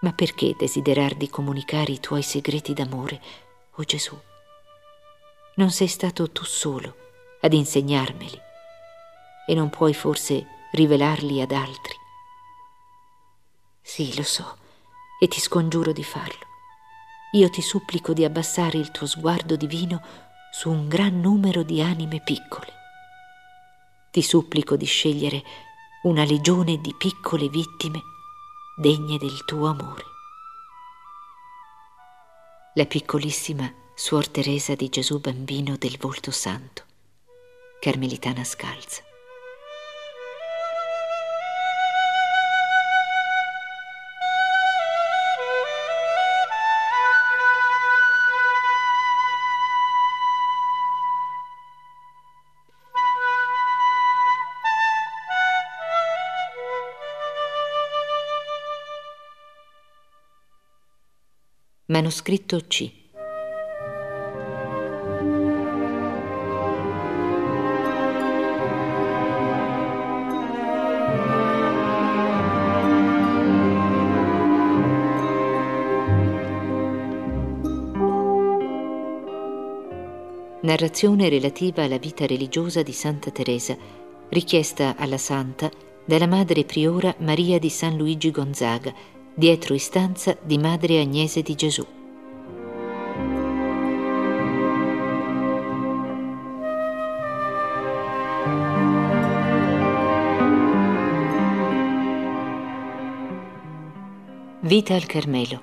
Ma 0.01 0.15
perché 0.15 0.55
desiderar 0.57 1.17
di 1.17 1.29
comunicare 1.29 1.93
i 1.93 2.01
tuoi 2.01 2.23
segreti 2.23 2.73
d'amore, 2.73 3.21
o 3.73 3.81
oh 3.83 3.85
Gesù? 3.85 4.19
Non 5.57 5.71
sei 5.71 5.87
stato 5.87 6.31
tu 6.31 6.43
solo 6.47 6.97
ad 7.43 7.53
insegnarmeli 7.53 8.41
e 9.47 9.55
non 9.55 9.69
puoi 9.69 9.93
forse 9.93 10.47
rivelarli 10.73 11.43
ad 11.43 11.53
altri. 11.53 11.95
Sì, 13.83 14.17
lo 14.17 14.23
so, 14.23 14.57
e 15.21 15.29
ti 15.29 15.41
scongiuro 15.41 15.93
di 15.93 16.05
farlo. 16.05 16.47
Io 17.33 17.51
ti 17.51 17.61
supplico 17.61 18.15
di 18.15 18.25
abbassare 18.25 18.79
il 18.79 18.91
tuo 18.93 19.07
sguardo 19.07 19.57
divino 19.57 20.30
su 20.51 20.71
un 20.71 20.89
gran 20.89 21.21
numero 21.21 21.63
di 21.63 21.81
anime 21.81 22.21
piccole. 22.21 22.73
Ti 24.11 24.23
supplico 24.23 24.77
di 24.77 24.87
scegliere 24.87 25.43
una 26.03 26.25
legione 26.25 26.81
di 26.81 26.95
piccole 26.97 27.49
vittime 27.49 28.03
degne 28.77 29.19
del 29.19 29.45
tuo 29.45 29.69
amore. 29.69 30.05
La 32.75 32.87
piccolissima 32.87 33.73
Suor 33.95 34.29
Teresa 34.29 34.75
di 34.75 34.89
Gesù 34.89 35.21
Bambino 35.21 35.77
del 35.77 35.99
Volto 35.99 36.31
Santo, 36.31 36.85
Carmelitana 37.81 38.45
Scalza. 38.45 39.10
Manoscritto 62.01 62.59
C. 62.67 62.91
Narrazione 80.63 81.29
relativa 81.29 81.83
alla 81.83 81.99
vita 81.99 82.25
religiosa 82.25 82.83
di 82.83 82.93
Santa 82.93 83.31
Teresa, 83.31 83.77
richiesta 84.31 84.97
alla 84.97 85.19
Santa 85.19 85.71
dalla 86.07 86.27
Madre 86.27 86.65
Priora 86.65 87.15
Maria 87.19 87.59
di 87.59 87.69
San 87.69 87.99
Luigi 87.99 88.31
Gonzaga, 88.31 88.95
dietro 89.41 89.73
istanza 89.73 90.37
di 90.43 90.59
Madre 90.59 91.01
Agnese 91.01 91.41
di 91.41 91.55
Gesù. 91.55 91.87
Vita 104.61 104.95
al 104.95 105.07
Carmelo, 105.07 105.63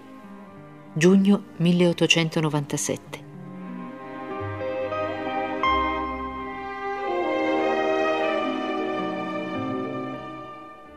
giugno 0.93 1.43
1897. 1.57 3.26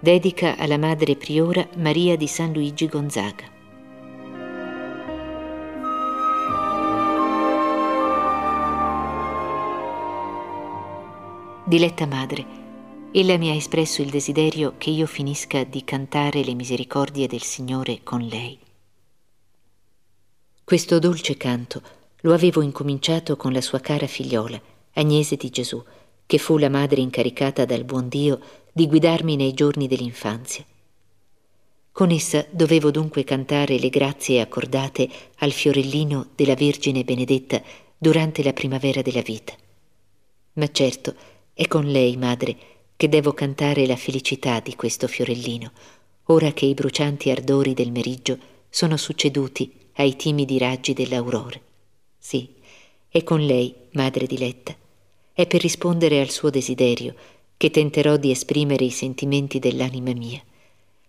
Dedica 0.03 0.57
alla 0.57 0.79
madre 0.79 1.15
priora 1.15 1.69
Maria 1.77 2.17
di 2.17 2.27
San 2.27 2.55
Luigi 2.55 2.87
Gonzaga. 2.87 3.45
Diletta 11.65 12.07
madre, 12.07 12.47
ella 13.13 13.37
mi 13.37 13.51
ha 13.51 13.55
espresso 13.55 14.01
il 14.01 14.09
desiderio 14.09 14.75
che 14.79 14.89
io 14.89 15.07
finisca 15.07 15.65
di 15.65 15.85
cantare 15.85 16.43
le 16.43 16.55
misericordie 16.55 17.27
del 17.27 17.43
Signore 17.43 18.01
con 18.03 18.23
lei. 18.23 18.59
Questo 20.65 20.99
dolce 20.99 21.37
canto 21.37 21.83
lo 22.23 22.33
avevo 22.33 22.63
incominciato 22.63 23.37
con 23.37 23.53
la 23.53 23.61
sua 23.61 23.81
cara 23.81 24.07
figliola, 24.07 24.59
Agnese 24.95 25.37
di 25.37 25.51
Gesù, 25.51 25.85
che 26.31 26.39
fu 26.39 26.59
la 26.59 26.69
madre 26.69 27.01
incaricata 27.01 27.65
dal 27.65 27.83
buon 27.83 28.07
Dio 28.07 28.39
di 28.73 28.87
guidarmi 28.87 29.35
nei 29.35 29.53
giorni 29.53 29.89
dell'infanzia. 29.89 30.65
Con 31.91 32.13
essa 32.13 32.47
dovevo 32.49 32.93
dunque 32.93 33.25
cantare 33.25 33.81
le 33.81 33.89
grazie 33.89 34.41
accordate 34.41 35.09
al 35.39 35.51
fiorellino 35.51 36.29
della 36.37 36.55
Vergine 36.55 37.03
Benedetta 37.03 37.61
durante 37.99 38.45
la 38.45 38.53
primavera 38.53 39.03
della 39.03 39.23
vita. 39.23 39.55
Ma 40.53 40.71
certo 40.71 41.17
è 41.53 41.67
con 41.67 41.87
lei, 41.87 42.17
madre, 42.17 42.57
che 42.95 43.09
devo 43.09 43.33
cantare 43.33 43.85
la 43.85 43.97
felicità 43.97 44.61
di 44.61 44.77
questo 44.77 45.09
fiorellino, 45.09 45.73
ora 46.27 46.53
che 46.53 46.65
i 46.65 46.75
brucianti 46.75 47.33
ardori 47.33 47.75
del 47.75 47.91
meriggio 47.91 48.39
sono 48.69 48.97
succeduti 48.97 49.89
ai 49.95 50.15
timidi 50.15 50.59
raggi 50.59 50.93
dell'aurora. 50.93 51.61
Sì, 52.17 52.55
è 53.09 53.21
con 53.25 53.45
lei, 53.45 53.75
madre 53.95 54.27
diletta. 54.27 54.77
È 55.33 55.47
per 55.47 55.61
rispondere 55.61 56.21
al 56.21 56.31
suo 56.31 56.51
desiderio 56.51 57.15
che 57.57 57.71
tenterò 57.71 58.17
di 58.17 58.31
esprimere 58.31 58.85
i 58.85 58.91
sentimenti 58.91 59.59
dell'anima 59.59 60.13
mia, 60.13 60.43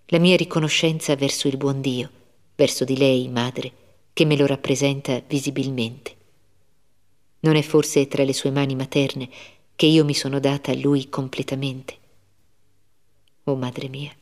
la 0.08 0.20
mia 0.20 0.36
riconoscenza 0.36 1.16
verso 1.16 1.48
il 1.48 1.58
buon 1.58 1.82
Dio, 1.82 2.10
verso 2.56 2.84
di 2.84 2.98
lei, 2.98 3.28
madre, 3.30 3.72
che 4.14 4.26
me 4.26 4.36
lo 4.36 4.46
rappresenta 4.46 5.22
visibilmente. 5.26 6.16
Non 7.40 7.56
è 7.56 7.62
forse 7.62 8.08
tra 8.08 8.24
le 8.24 8.34
sue 8.34 8.52
mani 8.52 8.76
materne 8.76 9.30
che 9.76 9.86
io 9.86 10.06
mi 10.06 10.14
sono 10.14 10.40
data 10.40 10.72
a 10.72 10.76
lui 10.76 11.10
completamente. 11.10 11.98
Oh 13.46 13.56
madre 13.56 13.88
mia, 13.88 14.14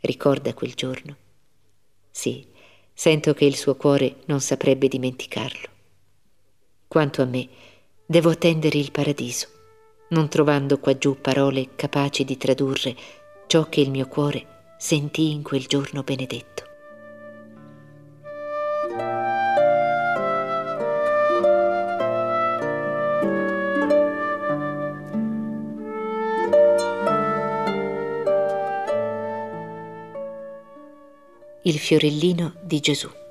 ricorda 0.00 0.54
quel 0.54 0.74
giorno. 0.74 1.16
Sì, 2.10 2.44
sento 2.92 3.34
che 3.34 3.44
il 3.44 3.56
suo 3.56 3.76
cuore 3.76 4.16
non 4.24 4.40
saprebbe 4.40 4.88
dimenticarlo. 4.88 5.68
Quanto 6.88 7.22
a 7.22 7.26
me, 7.26 7.48
Devo 8.06 8.28
attendere 8.28 8.76
il 8.76 8.90
paradiso, 8.90 9.48
non 10.08 10.28
trovando 10.28 10.78
qua 10.78 10.98
giù 10.98 11.18
parole 11.18 11.70
capaci 11.74 12.22
di 12.22 12.36
tradurre 12.36 12.94
ciò 13.46 13.66
che 13.70 13.80
il 13.80 13.90
mio 13.90 14.06
cuore 14.08 14.74
sentì 14.76 15.30
in 15.30 15.42
quel 15.42 15.64
giorno 15.64 16.02
benedetto. 16.02 16.62
Il 31.62 31.78
fiorellino 31.78 32.56
di 32.60 32.80
Gesù. 32.80 33.23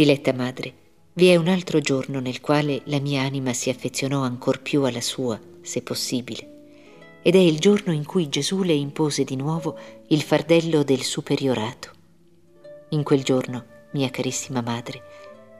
Diletta 0.00 0.32
madre, 0.32 0.72
vi 1.12 1.28
è 1.28 1.36
un 1.36 1.46
altro 1.46 1.78
giorno 1.80 2.20
nel 2.20 2.40
quale 2.40 2.80
la 2.84 2.98
mia 3.00 3.20
anima 3.20 3.52
si 3.52 3.68
affezionò 3.68 4.22
ancor 4.22 4.62
più 4.62 4.82
alla 4.84 5.02
sua, 5.02 5.38
se 5.60 5.82
possibile, 5.82 7.18
ed 7.20 7.34
è 7.34 7.38
il 7.38 7.58
giorno 7.58 7.92
in 7.92 8.06
cui 8.06 8.30
Gesù 8.30 8.62
le 8.62 8.72
impose 8.72 9.24
di 9.24 9.36
nuovo 9.36 9.78
il 10.06 10.22
fardello 10.22 10.84
del 10.84 11.02
superiorato. 11.02 11.90
In 12.88 13.02
quel 13.02 13.22
giorno, 13.22 13.66
mia 13.92 14.08
carissima 14.08 14.62
madre, 14.62 15.02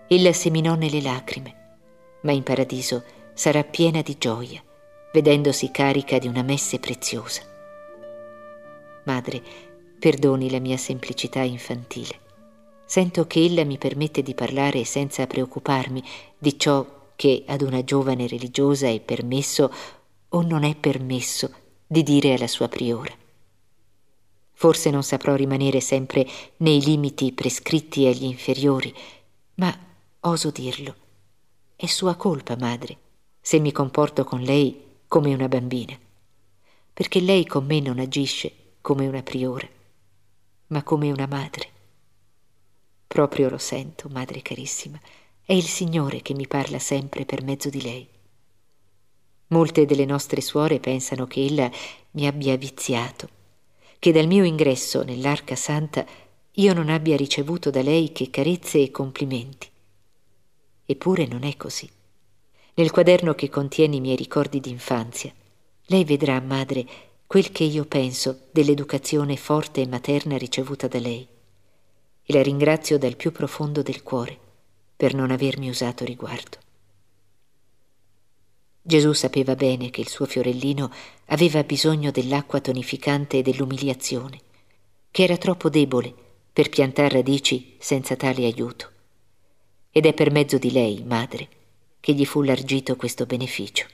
ella 0.09 0.33
seminò 0.33 0.75
nelle 0.75 1.03
lacrime, 1.03 1.77
ma 2.23 2.33
in 2.33 2.43
paradiso 2.43 3.05
sarà 3.35 3.63
piena 3.63 4.01
di 4.01 4.17
gioia, 4.19 4.65
vedendosi 5.13 5.71
carica 5.71 6.17
di 6.17 6.29
una 6.29 6.43
messe 6.43 6.79
preziosa. 6.79 7.43
Madre, 9.05 9.43
perdoni 9.99 10.49
la 10.49 10.61
mia 10.61 10.79
semplicità 10.79 11.41
infantile. 11.41 12.29
Sento 12.91 13.29
che 13.29 13.45
ella 13.45 13.65
mi 13.65 13.79
permette 13.79 14.21
di 14.21 14.35
parlare 14.35 14.83
senza 14.83 15.25
preoccuparmi 15.29 16.03
di 16.37 16.59
ciò 16.59 17.13
che 17.15 17.45
ad 17.47 17.63
una 17.63 17.85
giovane 17.85 18.27
religiosa 18.27 18.89
è 18.89 18.99
permesso 18.99 19.73
o 20.31 20.43
non 20.43 20.65
è 20.65 20.75
permesso 20.75 21.53
di 21.87 22.03
dire 22.03 22.35
alla 22.35 22.49
sua 22.49 22.67
priora. 22.67 23.15
Forse 24.51 24.91
non 24.91 25.05
saprò 25.05 25.37
rimanere 25.37 25.79
sempre 25.79 26.27
nei 26.57 26.83
limiti 26.83 27.31
prescritti 27.31 28.07
agli 28.07 28.25
inferiori, 28.25 28.93
ma 29.55 29.73
oso 30.23 30.51
dirlo. 30.51 30.95
È 31.77 31.87
sua 31.87 32.17
colpa, 32.17 32.57
madre, 32.57 32.99
se 33.41 33.61
mi 33.61 33.71
comporto 33.71 34.25
con 34.25 34.41
lei 34.41 34.97
come 35.07 35.33
una 35.33 35.47
bambina, 35.47 35.97
perché 36.93 37.21
lei 37.21 37.47
con 37.47 37.67
me 37.67 37.79
non 37.79 38.01
agisce 38.01 38.53
come 38.81 39.07
una 39.07 39.23
priora, 39.23 39.69
ma 40.67 40.83
come 40.83 41.13
una 41.13 41.29
madre. 41.29 41.79
Proprio 43.13 43.49
lo 43.49 43.59
sento, 43.59 44.09
madre 44.09 44.41
carissima, 44.41 44.97
è 45.45 45.53
il 45.53 45.65
Signore 45.65 46.23
che 46.23 46.33
mi 46.33 46.47
parla 46.47 46.79
sempre 46.79 47.25
per 47.25 47.43
mezzo 47.43 47.69
di 47.69 47.83
lei. 47.83 48.09
Molte 49.49 49.85
delle 49.85 50.05
nostre 50.05 50.41
suore 50.41 50.79
pensano 50.79 51.27
che 51.27 51.45
ella 51.45 51.69
mi 52.13 52.29
abbia 52.29 52.57
viziato, 52.57 53.29
che 53.99 54.13
dal 54.13 54.29
mio 54.29 54.45
ingresso 54.45 55.03
nell'arca 55.03 55.57
santa 55.57 56.07
io 56.53 56.73
non 56.73 56.89
abbia 56.89 57.17
ricevuto 57.17 57.69
da 57.69 57.83
lei 57.83 58.13
che 58.13 58.31
carezze 58.31 58.81
e 58.81 58.93
complimenti. 58.93 59.69
Eppure 60.87 61.27
non 61.27 61.43
è 61.43 61.57
così. 61.57 61.91
Nel 62.75 62.93
quaderno 62.93 63.35
che 63.35 63.49
contiene 63.49 63.97
i 63.97 64.01
miei 64.01 64.15
ricordi 64.15 64.61
d'infanzia, 64.61 65.35
lei 65.87 66.05
vedrà, 66.05 66.41
madre, 66.41 66.87
quel 67.27 67.51
che 67.51 67.65
io 67.65 67.87
penso 67.87 68.43
dell'educazione 68.53 69.37
forte 69.37 69.81
e 69.81 69.89
materna 69.89 70.39
ricevuta 70.39 70.87
da 70.87 71.01
lei 71.01 71.27
e 72.31 72.33
la 72.33 72.43
ringrazio 72.43 72.97
dal 72.97 73.17
più 73.17 73.33
profondo 73.33 73.83
del 73.83 74.05
cuore 74.05 74.39
per 74.95 75.15
non 75.15 75.33
avermi 75.33 75.69
usato 75.69 76.05
riguardo. 76.05 76.59
Gesù 78.81 79.13
sapeva 79.13 79.57
bene 79.57 79.91
che 79.91 80.01
il 80.01 80.09
suo 80.09 80.27
fiorellino 80.27 80.93
aveva 81.27 81.65
bisogno 81.65 82.13
dell'acqua 82.13 82.61
tonificante 82.61 83.39
e 83.39 83.43
dell'umiliazione, 83.43 84.41
che 85.11 85.25
era 85.25 85.37
troppo 85.39 85.69
debole 85.69 86.15
per 86.53 86.69
piantar 86.69 87.11
radici 87.11 87.75
senza 87.81 88.15
tale 88.15 88.45
aiuto. 88.45 88.91
Ed 89.91 90.07
è 90.07 90.15
per 90.15 90.31
mezzo 90.31 90.57
di 90.57 90.71
lei, 90.71 91.03
madre, 91.03 91.49
che 91.99 92.13
gli 92.13 92.25
fu 92.25 92.43
largito 92.43 92.95
questo 92.95 93.27
beneficio. 93.27 93.87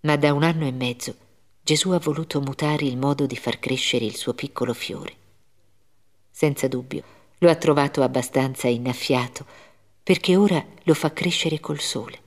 Ma 0.00 0.16
da 0.16 0.34
un 0.34 0.42
anno 0.42 0.66
e 0.66 0.72
mezzo 0.72 1.14
Gesù 1.62 1.90
ha 1.92 1.98
voluto 1.98 2.42
mutare 2.42 2.84
il 2.84 2.98
modo 2.98 3.24
di 3.24 3.36
far 3.36 3.58
crescere 3.58 4.04
il 4.04 4.16
suo 4.16 4.34
piccolo 4.34 4.74
fiore 4.74 5.19
senza 6.40 6.68
dubbio, 6.68 7.02
lo 7.40 7.50
ha 7.50 7.54
trovato 7.54 8.00
abbastanza 8.00 8.66
innaffiato, 8.66 9.44
perché 10.02 10.36
ora 10.36 10.64
lo 10.84 10.94
fa 10.94 11.12
crescere 11.12 11.60
col 11.60 11.80
sole. 11.80 12.18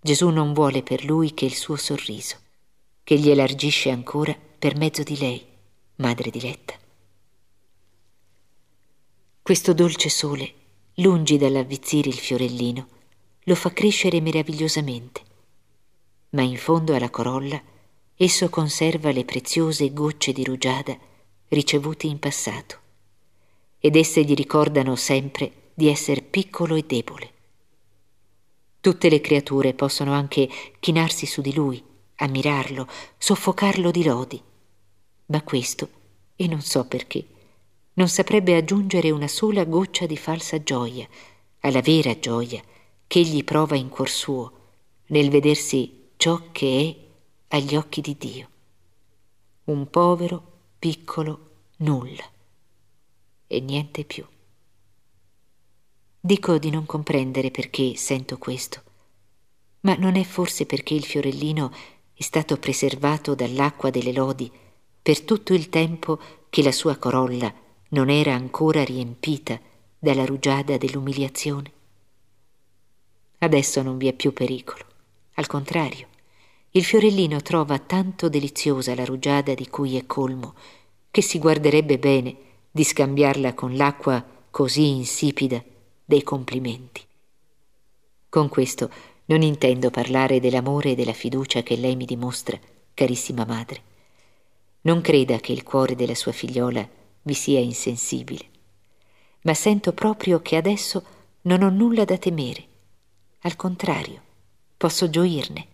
Gesù 0.00 0.28
non 0.30 0.52
vuole 0.52 0.82
per 0.82 1.04
lui 1.04 1.32
che 1.32 1.44
il 1.44 1.54
suo 1.54 1.76
sorriso, 1.76 2.38
che 3.04 3.16
gli 3.16 3.30
elargisce 3.30 3.90
ancora 3.90 4.36
per 4.58 4.76
mezzo 4.76 5.04
di 5.04 5.16
lei, 5.18 5.46
madre 5.98 6.30
diletta. 6.30 6.74
Questo 9.40 9.72
dolce 9.72 10.08
sole, 10.08 10.52
lungi 10.94 11.38
dall'avvizzire 11.38 12.08
il 12.08 12.18
fiorellino, 12.18 12.88
lo 13.44 13.54
fa 13.54 13.72
crescere 13.72 14.20
meravigliosamente, 14.20 15.22
ma 16.30 16.42
in 16.42 16.56
fondo 16.56 16.96
alla 16.96 17.10
corolla 17.10 17.62
esso 18.16 18.50
conserva 18.50 19.12
le 19.12 19.24
preziose 19.24 19.92
gocce 19.92 20.32
di 20.32 20.42
rugiada 20.42 20.98
ricevute 21.48 22.06
in 22.06 22.18
passato 22.18 22.79
ed 23.80 23.96
esse 23.96 24.22
gli 24.22 24.34
ricordano 24.34 24.94
sempre 24.94 25.70
di 25.74 25.88
essere 25.88 26.20
piccolo 26.20 26.74
e 26.76 26.84
debole. 26.86 27.32
Tutte 28.80 29.08
le 29.08 29.20
creature 29.20 29.74
possono 29.74 30.12
anche 30.12 30.48
chinarsi 30.78 31.26
su 31.26 31.40
di 31.40 31.54
lui, 31.54 31.82
ammirarlo, 32.16 32.86
soffocarlo 33.16 33.90
di 33.90 34.04
lodi, 34.04 34.40
ma 35.26 35.42
questo, 35.42 35.88
e 36.36 36.46
non 36.46 36.60
so 36.60 36.86
perché, 36.86 37.26
non 37.94 38.08
saprebbe 38.08 38.54
aggiungere 38.56 39.10
una 39.10 39.28
sola 39.28 39.64
goccia 39.64 40.06
di 40.06 40.16
falsa 40.16 40.62
gioia 40.62 41.06
alla 41.60 41.80
vera 41.80 42.18
gioia 42.18 42.62
che 43.06 43.18
egli 43.18 43.42
prova 43.44 43.76
in 43.76 43.88
cuor 43.88 44.08
suo 44.08 44.52
nel 45.06 45.28
vedersi 45.28 46.10
ciò 46.16 46.50
che 46.52 46.80
è 47.48 47.56
agli 47.56 47.76
occhi 47.76 48.00
di 48.00 48.16
Dio. 48.16 48.48
Un 49.64 49.88
povero, 49.90 50.42
piccolo 50.78 51.48
nulla 51.78 52.29
e 53.52 53.60
niente 53.60 54.04
più. 54.04 54.24
Dico 56.20 56.58
di 56.58 56.70
non 56.70 56.86
comprendere 56.86 57.50
perché 57.50 57.96
sento 57.96 58.38
questo, 58.38 58.82
ma 59.80 59.96
non 59.96 60.14
è 60.14 60.22
forse 60.22 60.66
perché 60.66 60.94
il 60.94 61.04
fiorellino 61.04 61.72
è 62.14 62.22
stato 62.22 62.58
preservato 62.58 63.34
dall'acqua 63.34 63.90
delle 63.90 64.12
lodi 64.12 64.48
per 65.02 65.22
tutto 65.22 65.52
il 65.52 65.68
tempo 65.68 66.20
che 66.48 66.62
la 66.62 66.70
sua 66.70 66.96
corolla 66.96 67.52
non 67.88 68.08
era 68.08 68.34
ancora 68.34 68.84
riempita 68.84 69.58
dalla 69.98 70.24
rugiada 70.24 70.76
dell'umiliazione? 70.76 71.72
Adesso 73.38 73.82
non 73.82 73.96
vi 73.96 74.06
è 74.06 74.12
più 74.12 74.32
pericolo, 74.32 74.84
al 75.34 75.48
contrario, 75.48 76.06
il 76.70 76.84
fiorellino 76.84 77.40
trova 77.40 77.80
tanto 77.80 78.28
deliziosa 78.28 78.94
la 78.94 79.04
rugiada 79.04 79.54
di 79.54 79.66
cui 79.66 79.96
è 79.96 80.06
colmo 80.06 80.54
che 81.10 81.20
si 81.20 81.40
guarderebbe 81.40 81.98
bene 81.98 82.48
di 82.70 82.84
scambiarla 82.84 83.54
con 83.54 83.76
l'acqua 83.76 84.24
così 84.50 84.88
insipida 84.88 85.62
dei 86.04 86.22
complimenti. 86.22 87.02
Con 88.28 88.48
questo 88.48 88.90
non 89.26 89.42
intendo 89.42 89.90
parlare 89.90 90.40
dell'amore 90.40 90.90
e 90.90 90.94
della 90.94 91.12
fiducia 91.12 91.62
che 91.62 91.76
lei 91.76 91.96
mi 91.96 92.04
dimostra, 92.04 92.58
carissima 92.94 93.44
madre. 93.44 93.82
Non 94.82 95.00
creda 95.00 95.38
che 95.38 95.52
il 95.52 95.62
cuore 95.62 95.94
della 95.94 96.14
sua 96.14 96.32
figliola 96.32 96.88
vi 97.22 97.34
sia 97.34 97.60
insensibile, 97.60 98.48
ma 99.42 99.54
sento 99.54 99.92
proprio 99.92 100.40
che 100.40 100.56
adesso 100.56 101.04
non 101.42 101.62
ho 101.62 101.70
nulla 101.70 102.04
da 102.04 102.18
temere. 102.18 102.66
Al 103.40 103.56
contrario, 103.56 104.20
posso 104.76 105.08
gioirne, 105.10 105.66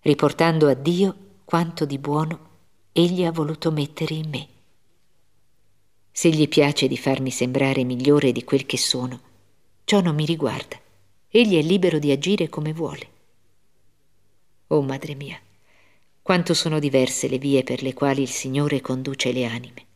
riportando 0.00 0.68
a 0.68 0.74
Dio 0.74 1.16
quanto 1.44 1.84
di 1.84 1.98
buono 1.98 2.54
egli 2.92 3.24
ha 3.24 3.32
voluto 3.32 3.70
mettere 3.70 4.14
in 4.14 4.28
me. 4.28 4.48
Se 6.18 6.30
gli 6.30 6.48
piace 6.48 6.88
di 6.88 6.96
farmi 6.96 7.30
sembrare 7.30 7.84
migliore 7.84 8.32
di 8.32 8.42
quel 8.42 8.64
che 8.64 8.78
sono, 8.78 9.20
ciò 9.84 10.00
non 10.00 10.14
mi 10.14 10.24
riguarda. 10.24 10.80
Egli 11.28 11.58
è 11.58 11.60
libero 11.60 11.98
di 11.98 12.10
agire 12.10 12.48
come 12.48 12.72
vuole. 12.72 13.08
Oh 14.68 14.80
madre 14.80 15.14
mia, 15.14 15.38
quanto 16.22 16.54
sono 16.54 16.78
diverse 16.78 17.28
le 17.28 17.36
vie 17.36 17.64
per 17.64 17.82
le 17.82 17.92
quali 17.92 18.22
il 18.22 18.30
Signore 18.30 18.80
conduce 18.80 19.30
le 19.30 19.44
anime. 19.44 19.86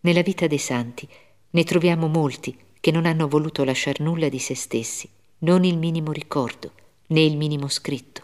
Nella 0.00 0.20
vita 0.20 0.46
dei 0.46 0.58
santi 0.58 1.08
ne 1.48 1.64
troviamo 1.64 2.08
molti 2.08 2.54
che 2.78 2.90
non 2.90 3.06
hanno 3.06 3.26
voluto 3.26 3.64
lasciar 3.64 4.00
nulla 4.00 4.28
di 4.28 4.38
se 4.38 4.54
stessi, 4.54 5.08
non 5.38 5.64
il 5.64 5.78
minimo 5.78 6.12
ricordo, 6.12 6.72
né 7.06 7.22
il 7.22 7.38
minimo 7.38 7.68
scritto. 7.68 8.22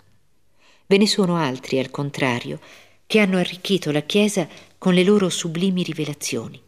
Ve 0.89 0.99
ne 0.99 1.07
sono 1.07 1.37
altri, 1.37 1.79
al 1.79 1.91
contrario, 1.91 2.61
che 3.07 3.19
hanno 3.19 3.39
arricchito 3.39 3.91
la 3.91 4.03
Chiesa 4.03 4.47
con 4.77 4.93
le 4.93 5.05
loro 5.05 5.31
sublimi 5.31 5.83
rivelazioni 5.83 6.61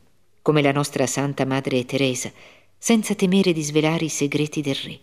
come 0.45 0.61
la 0.61 0.73
nostra 0.73 1.07
Santa 1.07 1.47
Madre 1.47 1.87
Teresa, 1.87 2.31
senza 2.77 3.15
temere 3.15 3.55
di 3.55 3.63
svelare 3.63 4.05
i 4.05 4.11
segreti 4.11 4.61
del 4.61 4.75
Re, 4.75 5.01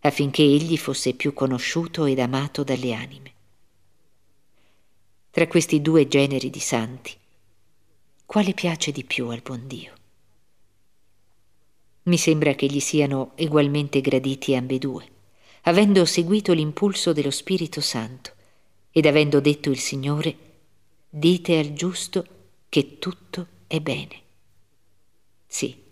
affinché 0.00 0.42
egli 0.42 0.76
fosse 0.76 1.14
più 1.14 1.32
conosciuto 1.32 2.04
ed 2.04 2.18
amato 2.18 2.64
dalle 2.64 2.92
anime. 2.92 3.32
Tra 5.30 5.46
questi 5.46 5.80
due 5.80 6.06
generi 6.06 6.50
di 6.50 6.58
santi, 6.60 7.16
quale 8.26 8.52
piace 8.52 8.92
di 8.92 9.04
più 9.04 9.28
al 9.28 9.40
buon 9.40 9.66
Dio? 9.66 9.92
Mi 12.02 12.18
sembra 12.18 12.52
che 12.52 12.66
gli 12.66 12.80
siano 12.80 13.32
egualmente 13.36 14.02
graditi 14.02 14.54
ambedue, 14.54 15.08
avendo 15.62 16.04
seguito 16.04 16.52
l'impulso 16.52 17.14
dello 17.14 17.30
Spirito 17.30 17.80
Santo 17.80 18.32
ed 18.90 19.06
avendo 19.06 19.40
detto 19.40 19.70
il 19.70 19.78
Signore, 19.78 20.36
dite 21.08 21.58
al 21.58 21.72
giusto 21.72 22.26
che 22.68 22.98
tutto 22.98 23.46
è 23.66 23.80
bene. 23.80 24.26
Sì, 25.50 25.82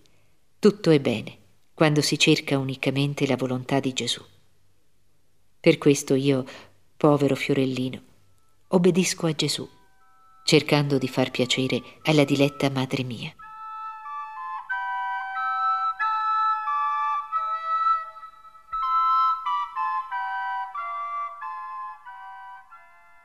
tutto 0.59 0.91
è 0.91 1.01
bene 1.01 1.39
quando 1.73 2.03
si 2.03 2.19
cerca 2.19 2.59
unicamente 2.59 3.27
la 3.27 3.37
volontà 3.37 3.81
di 3.81 3.95
Gesù. 3.95 4.23
Per 5.59 5.79
questo 5.79 6.15
io, 6.15 6.45
povero 6.97 7.35
fiorellino, 7.35 8.03
obbedisco 8.69 9.27
a 9.27 9.33
Gesù, 9.33 9.69
cercando 10.45 10.99
di 10.99 11.09
far 11.09 11.31
piacere 11.31 11.83
alla 12.03 12.25
diletta 12.25 12.69
madre 12.71 13.03
mia. 13.03 13.35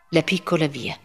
La 0.10 0.24
piccola 0.24 0.68
via. 0.68 0.98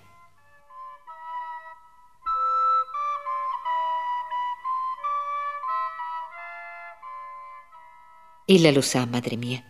Ella 8.49 8.71
lo 8.71 8.81
sa, 8.81 9.05
madre 9.07 9.35
mia. 9.35 9.61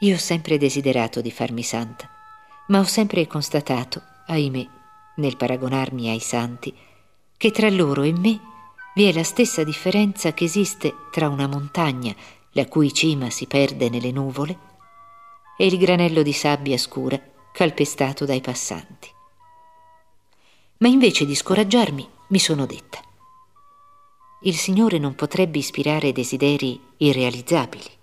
Io 0.00 0.14
ho 0.14 0.18
sempre 0.18 0.56
desiderato 0.56 1.20
di 1.20 1.30
farmi 1.30 1.62
santa, 1.62 2.08
ma 2.68 2.78
ho 2.78 2.84
sempre 2.84 3.26
constatato, 3.26 4.00
ahimè, 4.26 4.66
nel 5.16 5.36
paragonarmi 5.36 6.08
ai 6.08 6.18
santi, 6.18 6.74
che 7.36 7.50
tra 7.50 7.68
loro 7.68 8.00
e 8.00 8.12
me 8.12 8.40
vi 8.94 9.04
è 9.04 9.12
la 9.12 9.22
stessa 9.22 9.64
differenza 9.64 10.32
che 10.32 10.44
esiste 10.44 10.94
tra 11.10 11.28
una 11.28 11.46
montagna, 11.46 12.14
la 12.52 12.66
cui 12.68 12.94
cima 12.94 13.28
si 13.28 13.46
perde 13.46 13.90
nelle 13.90 14.10
nuvole, 14.10 14.58
e 15.58 15.66
il 15.66 15.76
granello 15.76 16.22
di 16.22 16.32
sabbia 16.32 16.78
scura 16.78 17.20
calpestato 17.52 18.24
dai 18.24 18.40
passanti. 18.40 19.10
Ma 20.78 20.88
invece 20.88 21.26
di 21.26 21.34
scoraggiarmi, 21.34 22.08
mi 22.28 22.38
sono 22.38 22.64
detta, 22.64 22.98
il 24.44 24.56
Signore 24.56 24.96
non 24.96 25.14
potrebbe 25.14 25.58
ispirare 25.58 26.12
desideri 26.12 26.80
irrealizzabili. 26.96 28.00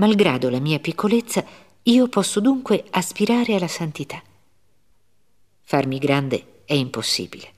Malgrado 0.00 0.48
la 0.48 0.60
mia 0.60 0.78
piccolezza, 0.78 1.44
io 1.82 2.08
posso 2.08 2.40
dunque 2.40 2.86
aspirare 2.88 3.54
alla 3.54 3.68
santità. 3.68 4.22
Farmi 5.60 5.98
grande 5.98 6.62
è 6.64 6.72
impossibile. 6.72 7.52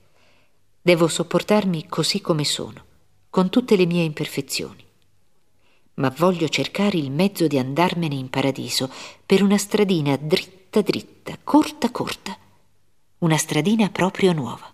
Devo 0.81 1.07
sopportarmi 1.07 1.87
così 1.87 2.19
come 2.19 2.43
sono, 2.43 2.83
con 3.29 3.49
tutte 3.49 3.77
le 3.77 3.85
mie 3.85 4.03
imperfezioni. 4.03 4.83
Ma 5.95 6.13
voglio 6.17 6.49
cercare 6.49 6.97
il 6.97 7.11
mezzo 7.11 7.47
di 7.47 7.57
andarmene 7.57 8.15
in 8.15 8.29
paradiso 8.29 8.91
per 9.25 9.41
una 9.41 9.57
stradina 9.57 10.17
dritta 10.17 10.81
dritta 10.81 11.37
corta 11.41 11.91
corta, 11.91 12.37
una 13.19 13.37
stradina 13.37 13.89
proprio 13.89 14.33
nuova. 14.33 14.69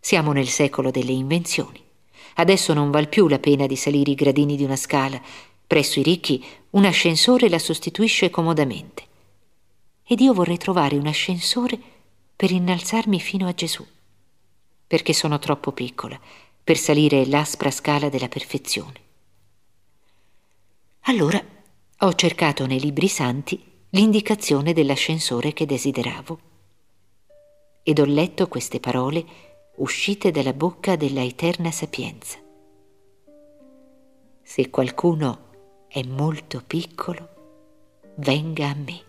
Siamo 0.00 0.32
nel 0.32 0.48
secolo 0.48 0.90
delle 0.90 1.12
invenzioni. 1.12 1.80
Adesso 2.34 2.72
non 2.72 2.90
val 2.90 3.08
più 3.08 3.28
la 3.28 3.38
pena 3.38 3.66
di 3.66 3.76
salire 3.76 4.10
i 4.10 4.14
gradini 4.16 4.56
di 4.56 4.64
una 4.64 4.76
scala. 4.76 5.20
Presso 5.70 6.00
i 6.00 6.02
ricchi 6.02 6.44
un 6.70 6.84
ascensore 6.84 7.48
la 7.48 7.60
sostituisce 7.60 8.28
comodamente. 8.28 9.04
Ed 10.02 10.18
io 10.18 10.34
vorrei 10.34 10.56
trovare 10.56 10.96
un 10.96 11.06
ascensore 11.06 11.78
per 12.34 12.50
innalzarmi 12.50 13.20
fino 13.20 13.46
a 13.46 13.54
Gesù, 13.54 13.86
perché 14.84 15.12
sono 15.12 15.38
troppo 15.38 15.70
piccola 15.70 16.18
per 16.64 16.76
salire 16.76 17.24
l'aspra 17.24 17.70
scala 17.70 18.08
della 18.08 18.26
perfezione. 18.26 19.00
Allora 21.02 21.40
ho 21.98 22.14
cercato 22.14 22.66
nei 22.66 22.80
libri 22.80 23.06
santi 23.06 23.62
l'indicazione 23.90 24.72
dell'ascensore 24.72 25.52
che 25.52 25.66
desideravo. 25.66 26.40
Ed 27.84 28.00
ho 28.00 28.06
letto 28.06 28.48
queste 28.48 28.80
parole 28.80 29.24
uscite 29.76 30.32
dalla 30.32 30.52
bocca 30.52 30.96
della 30.96 31.22
eterna 31.22 31.70
sapienza. 31.70 32.38
Se 34.42 34.68
qualcuno 34.68 35.46
è 35.92 36.04
molto 36.04 36.62
piccolo, 36.64 37.28
venga 38.14 38.68
a 38.68 38.74
me. 38.74 39.08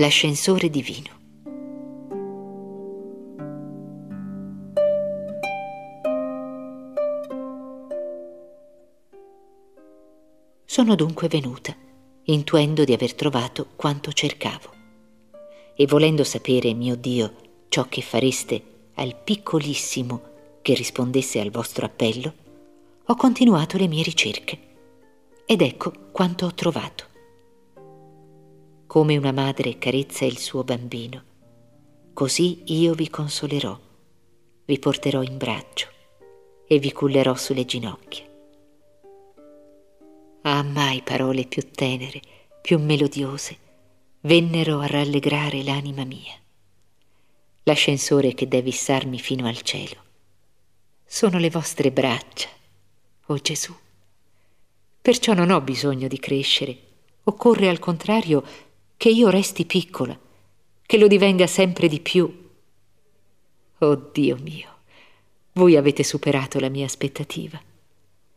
l'ascensore 0.00 0.70
divino. 0.70 1.18
Sono 10.64 10.94
dunque 10.94 11.28
venuta, 11.28 11.76
intuendo 12.24 12.84
di 12.84 12.92
aver 12.92 13.14
trovato 13.14 13.68
quanto 13.76 14.12
cercavo. 14.12 14.70
E 15.74 15.86
volendo 15.86 16.24
sapere, 16.24 16.74
mio 16.74 16.96
Dio, 16.96 17.34
ciò 17.68 17.86
che 17.88 18.02
fareste 18.02 18.62
al 18.94 19.16
piccolissimo 19.16 20.22
che 20.62 20.74
rispondesse 20.74 21.40
al 21.40 21.50
vostro 21.50 21.86
appello, 21.86 22.34
ho 23.04 23.16
continuato 23.16 23.76
le 23.78 23.88
mie 23.88 24.02
ricerche. 24.02 24.58
Ed 25.46 25.62
ecco 25.62 25.92
quanto 26.12 26.46
ho 26.46 26.54
trovato 26.54 27.08
come 28.90 29.16
una 29.16 29.30
madre 29.30 29.78
carezza 29.78 30.24
il 30.24 30.36
suo 30.36 30.64
bambino, 30.64 31.22
così 32.12 32.62
io 32.72 32.92
vi 32.94 33.08
consolerò, 33.08 33.78
vi 34.64 34.78
porterò 34.80 35.22
in 35.22 35.36
braccio 35.36 35.86
e 36.66 36.80
vi 36.80 36.90
cullerò 36.90 37.36
sulle 37.36 37.64
ginocchia. 37.64 38.29
Ah, 40.42 40.62
mai 40.62 41.02
parole 41.02 41.44
più 41.44 41.70
tenere, 41.70 42.22
più 42.62 42.78
melodiose, 42.78 43.58
vennero 44.20 44.80
a 44.80 44.86
rallegrare 44.86 45.62
l'anima 45.62 46.04
mia. 46.04 46.34
L'ascensore 47.64 48.32
che 48.32 48.48
deve 48.48 48.70
issarmi 48.70 49.18
fino 49.18 49.46
al 49.46 49.60
cielo 49.60 49.96
sono 51.04 51.38
le 51.38 51.50
vostre 51.50 51.92
braccia, 51.92 52.48
o 53.26 53.34
oh 53.34 53.36
Gesù. 53.36 53.74
Perciò 55.02 55.34
non 55.34 55.50
ho 55.50 55.60
bisogno 55.60 56.08
di 56.08 56.18
crescere, 56.18 56.78
occorre 57.24 57.68
al 57.68 57.78
contrario 57.78 58.42
che 58.96 59.10
io 59.10 59.28
resti 59.28 59.66
piccola, 59.66 60.18
che 60.86 60.96
lo 60.96 61.06
divenga 61.06 61.46
sempre 61.46 61.86
di 61.86 62.00
più. 62.00 62.50
Oh 63.78 63.94
Dio 63.94 64.36
mio, 64.36 64.78
voi 65.52 65.76
avete 65.76 66.02
superato 66.02 66.58
la 66.60 66.70
mia 66.70 66.86
aspettativa 66.86 67.60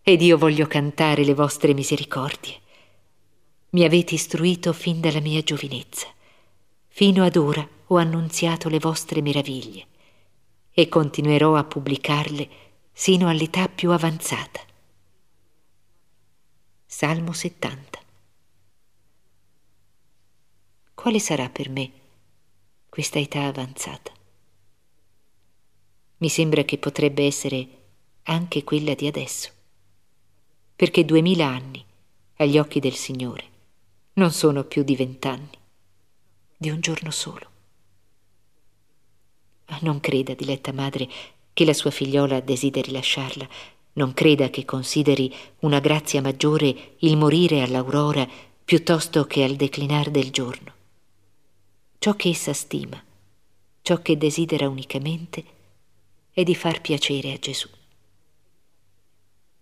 ed 0.03 0.21
io 0.21 0.37
voglio 0.37 0.67
cantare 0.67 1.23
le 1.23 1.33
vostre 1.33 1.73
misericordie. 1.73 2.59
Mi 3.69 3.83
avete 3.83 4.13
istruito 4.13 4.73
fin 4.73 4.99
dalla 4.99 5.21
mia 5.21 5.41
giovinezza. 5.41 6.07
Fino 6.87 7.23
ad 7.23 7.35
ora 7.35 7.67
ho 7.87 7.95
annunziato 7.97 8.69
le 8.69 8.79
vostre 8.79 9.21
meraviglie 9.21 9.87
e 10.71 10.89
continuerò 10.89 11.55
a 11.55 11.63
pubblicarle 11.63 12.49
sino 12.91 13.29
all'età 13.29 13.67
più 13.67 13.91
avanzata. 13.91 14.59
Salmo 16.85 17.33
70 17.33 18.01
quale 21.03 21.19
sarà 21.19 21.49
per 21.49 21.69
me 21.69 21.91
questa 22.87 23.19
età 23.19 23.43
avanzata? 23.43 24.13
Mi 26.19 26.29
sembra 26.29 26.63
che 26.63 26.77
potrebbe 26.77 27.25
essere 27.25 27.67
anche 28.23 28.63
quella 28.63 28.93
di 28.93 29.07
adesso, 29.07 29.51
perché 30.83 31.05
duemila 31.05 31.47
anni 31.47 31.81
agli 32.35 32.57
occhi 32.57 32.81
del 32.81 32.95
Signore 32.95 33.45
non 34.15 34.31
sono 34.31 34.65
più 34.65 34.83
di 34.83 34.97
vent'anni, 34.97 35.57
di 36.57 36.69
un 36.69 36.81
giorno 36.81 37.09
solo. 37.09 37.47
Non 39.79 40.01
creda, 40.01 40.33
diletta 40.33 40.73
madre, 40.73 41.07
che 41.53 41.63
la 41.63 41.71
sua 41.71 41.89
figliola 41.89 42.41
desideri 42.41 42.91
lasciarla, 42.91 43.47
non 43.93 44.13
creda 44.13 44.49
che 44.49 44.65
consideri 44.65 45.33
una 45.59 45.79
grazia 45.79 46.21
maggiore 46.21 46.95
il 46.97 47.15
morire 47.15 47.61
all'aurora 47.61 48.27
piuttosto 48.65 49.23
che 49.23 49.45
al 49.45 49.55
declinar 49.55 50.09
del 50.11 50.31
giorno 50.31 50.73
ciò 51.97 52.13
che 52.17 52.27
essa 52.27 52.51
stima, 52.51 53.01
ciò 53.83 54.01
che 54.01 54.17
desidera 54.17 54.67
unicamente 54.67 55.45
è 56.29 56.43
di 56.43 56.55
far 56.55 56.81
piacere 56.81 57.31
a 57.31 57.37
Gesù. 57.37 57.69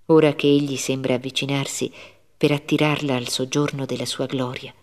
Ora 0.07 0.33
che 0.33 0.47
egli 0.47 0.77
sembra 0.77 1.13
avvicinarsi 1.13 1.91
per 2.37 2.51
attirarla 2.51 3.15
al 3.15 3.27
soggiorno 3.27 3.85
della 3.85 4.05
sua 4.05 4.25
gloria, 4.25 4.73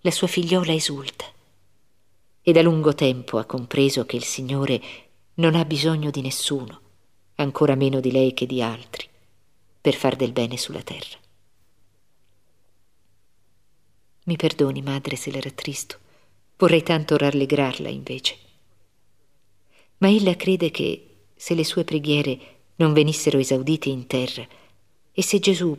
la 0.00 0.10
sua 0.10 0.26
figliola 0.26 0.72
esulta 0.72 1.24
e 2.42 2.52
da 2.52 2.62
lungo 2.62 2.94
tempo 2.94 3.38
ha 3.38 3.44
compreso 3.44 4.06
che 4.06 4.16
il 4.16 4.24
Signore 4.24 4.80
non 5.34 5.54
ha 5.54 5.64
bisogno 5.64 6.10
di 6.10 6.20
nessuno, 6.20 6.80
ancora 7.36 7.74
meno 7.74 7.98
di 7.98 8.12
lei 8.12 8.34
che 8.34 8.46
di 8.46 8.62
altri, 8.62 9.08
per 9.80 9.94
far 9.94 10.14
del 10.14 10.32
bene 10.32 10.56
sulla 10.56 10.82
terra. 10.82 11.18
Mi 14.24 14.36
perdoni, 14.36 14.82
madre, 14.82 15.16
se 15.16 15.32
la 15.32 15.40
rattristo 15.40 15.98
Vorrei 16.58 16.82
tanto 16.82 17.18
rallegrarla 17.18 17.90
invece. 17.90 18.38
Ma 19.98 20.08
ella 20.08 20.36
crede 20.36 20.70
che 20.70 21.16
se 21.34 21.54
le 21.54 21.64
sue 21.64 21.84
preghiere 21.84 22.55
non 22.76 22.92
venissero 22.92 23.38
esaudite 23.38 23.88
in 23.88 24.06
terra 24.06 24.46
e 25.12 25.22
se 25.22 25.38
Gesù 25.38 25.76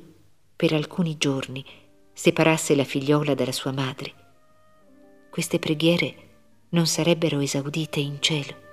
per 0.55 0.73
alcuni 0.73 1.17
giorni 1.17 1.63
separasse 2.11 2.75
la 2.75 2.83
figliola 2.83 3.35
dalla 3.35 3.51
sua 3.51 3.71
madre, 3.71 4.13
queste 5.29 5.59
preghiere 5.59 6.15
non 6.69 6.87
sarebbero 6.87 7.39
esaudite 7.39 7.99
in 7.99 8.19
cielo. 8.19 8.65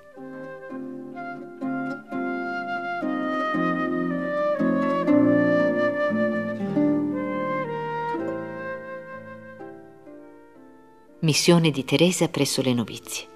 Missione 11.19 11.71
di 11.71 11.83
Teresa 11.83 12.27
presso 12.29 12.61
le 12.61 12.73
novizie. 12.73 13.34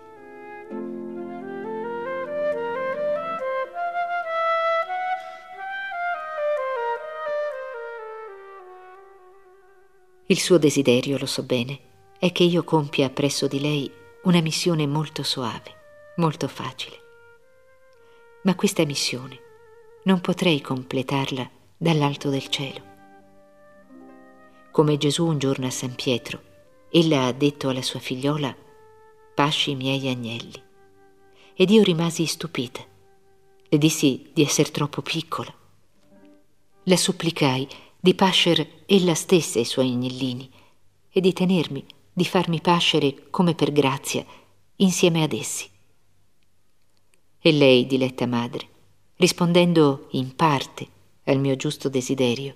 Il 10.32 10.40
suo 10.40 10.60
desiderio, 10.60 11.18
lo 11.18 11.26
so 11.26 11.42
bene, 11.42 11.80
è 12.20 12.32
che 12.32 12.44
io 12.44 12.64
compia 12.64 13.10
presso 13.10 13.48
di 13.48 13.60
lei 13.60 13.92
una 14.26 14.42
missione 14.42 14.86
molto 14.86 15.24
soave, 15.24 15.74
molto 16.18 16.48
facile. 16.48 16.96
Ma 18.44 18.54
questa 18.54 18.86
missione 18.86 19.40
non 20.04 20.22
potrei 20.22 20.62
completarla 20.62 21.50
dall'alto 21.76 22.30
del 22.30 22.48
cielo. 22.48 22.84
Come 24.70 24.98
Gesù 24.98 25.26
un 25.26 25.40
giorno 25.40 25.66
a 25.66 25.72
San 25.72 25.96
Pietro, 25.96 26.40
ella 26.92 27.26
ha 27.26 27.32
detto 27.32 27.70
alla 27.70 27.82
sua 27.82 28.00
figliola, 28.00 28.56
pasci 29.34 29.72
i 29.72 29.76
miei 29.76 30.10
agnelli. 30.10 30.62
Ed 31.56 31.72
io 31.72 31.82
rimasi 31.82 32.28
stupita. 32.28 32.86
Le 33.68 33.78
dissi 33.80 34.30
di 34.32 34.44
essere 34.44 34.70
troppo 34.70 35.02
piccola. 35.02 35.52
La 36.84 36.98
supplicai 36.98 37.68
di 38.02 38.14
pascer 38.16 38.84
ella 38.86 39.14
stessa 39.14 39.60
i 39.60 39.66
suoi 39.66 39.92
agnellini 39.92 40.50
e 41.10 41.20
di 41.20 41.34
tenermi, 41.34 41.84
di 42.14 42.24
farmi 42.24 42.62
pascere 42.62 43.30
come 43.30 43.56
per 43.56 43.74
grazia 43.74 44.26
insieme 44.78 45.24
ad 45.24 45.34
essi. 45.34 45.70
E 47.40 47.52
lei, 47.52 47.86
diletta 47.86 48.26
madre, 48.26 48.68
rispondendo 49.18 50.08
in 50.12 50.34
parte 50.36 50.88
al 51.26 51.40
mio 51.40 51.58
giusto 51.58 51.90
desiderio, 51.90 52.56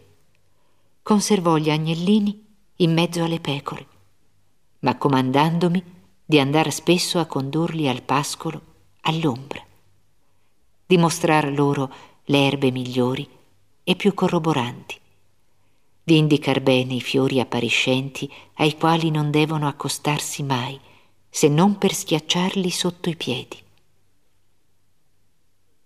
conservò 1.02 1.58
gli 1.58 1.70
agnellini 1.70 2.46
in 2.78 2.94
mezzo 2.94 3.24
alle 3.24 3.42
pecore, 3.42 3.88
ma 4.80 4.98
comandandomi 4.98 5.84
di 6.26 6.40
andare 6.40 6.72
spesso 6.72 7.20
a 7.20 7.26
condurli 7.26 7.90
al 7.90 8.02
pascolo 8.02 8.62
all'ombra, 9.02 9.62
di 10.86 10.98
mostrar 10.98 11.52
loro 11.52 11.92
le 12.26 12.46
erbe 12.46 12.72
migliori 12.72 13.28
e 13.84 13.96
più 13.98 14.14
corroboranti, 14.14 15.02
di 16.04 16.18
indicar 16.18 16.60
bene 16.60 16.96
i 16.96 17.02
fiori 17.02 17.40
appariscenti 17.40 18.30
ai 18.56 18.78
quali 18.78 19.10
non 19.10 19.32
devono 19.32 19.68
accostarsi 19.68 20.44
mai, 20.44 20.78
se 21.30 21.48
non 21.48 21.78
per 21.78 21.94
schiacciarli 21.94 22.70
sotto 22.70 23.10
i 23.10 23.16
piedi. 23.16 23.58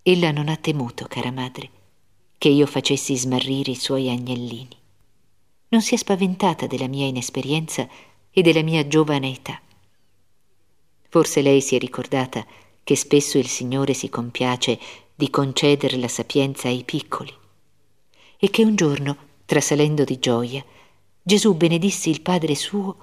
Ella 0.01 0.32
non 0.32 0.49
ha 0.49 0.56
temuto, 0.56 1.06
cara 1.08 1.32
madre, 1.32 1.69
che 2.38 2.49
io 2.49 2.65
facessi 2.65 3.15
smarrire 3.15 3.71
i 3.71 3.75
suoi 3.75 4.10
agnellini. 4.10 4.75
Non 5.69 5.82
si 5.82 5.93
è 5.93 5.97
spaventata 5.97 6.65
della 6.65 6.88
mia 6.88 7.06
inesperienza 7.06 7.88
e 8.32 8.41
della 8.41 8.63
mia 8.63 8.88
giovane 8.88 9.32
età. 9.32 9.62
Forse 11.10 11.41
lei 11.41 11.62
si 11.62 11.75
è 11.75 11.80
ricordata 11.80 12.45
che 12.84 12.95
spesso 12.95 13.38
il 13.38 13.47
Signore 13.47 13.93
si 13.93 14.10
compiace 14.10 14.80
di 15.13 15.30
concedere 15.30 15.97
la 15.97 16.08
sapienza 16.08 16.67
ai 16.67 16.84
piccoli 16.84 17.34
e 18.38 18.49
che 18.49 18.63
un 18.63 18.75
giorno 18.75 19.27
trasalendo 19.47 20.03
di 20.03 20.19
gioia, 20.19 20.63
Gesù 21.23 21.55
benedisse 21.55 22.10
il 22.10 22.21
Padre 22.21 22.53
suo 22.53 22.97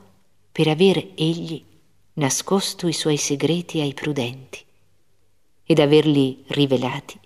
per 0.53 0.69
aver 0.69 1.13
egli 1.15 1.65
nascosto 2.15 2.87
i 2.87 2.93
suoi 2.93 3.17
segreti 3.17 3.81
ai 3.81 3.95
prudenti 3.95 4.63
ed 5.65 5.79
averli 5.79 6.45
rivelati 6.49 7.19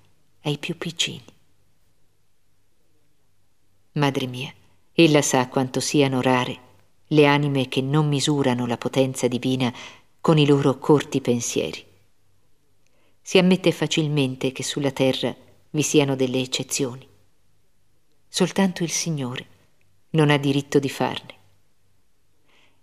ai 0.42 0.57
più 0.57 0.78
piccini. 0.78 1.24
Madre 3.94 4.26
mia, 4.28 4.54
ella 4.92 5.20
sa 5.20 5.48
quanto 5.48 5.81
siano 5.81 6.20
rare 6.20 6.66
le 7.09 7.26
anime 7.26 7.66
che 7.66 7.81
non 7.81 8.07
misurano 8.07 8.66
la 8.66 8.78
potenza 8.78 9.26
divina 9.26 9.74
con 10.20 10.38
i 10.38 10.46
loro 10.46 10.78
corti 10.78 11.20
pensieri. 11.20 11.85
Si 13.20 13.37
ammette 13.37 13.72
facilmente 13.72 14.52
che 14.52 14.62
sulla 14.62 14.92
terra 14.92 15.35
vi 15.70 15.83
siano 15.83 16.14
delle 16.14 16.38
eccezioni 16.38 17.08
soltanto 18.29 18.83
il 18.83 18.91
Signore 18.91 19.47
non 20.11 20.31
ha 20.31 20.37
diritto 20.37 20.79
di 20.79 20.88
farne. 20.88 21.35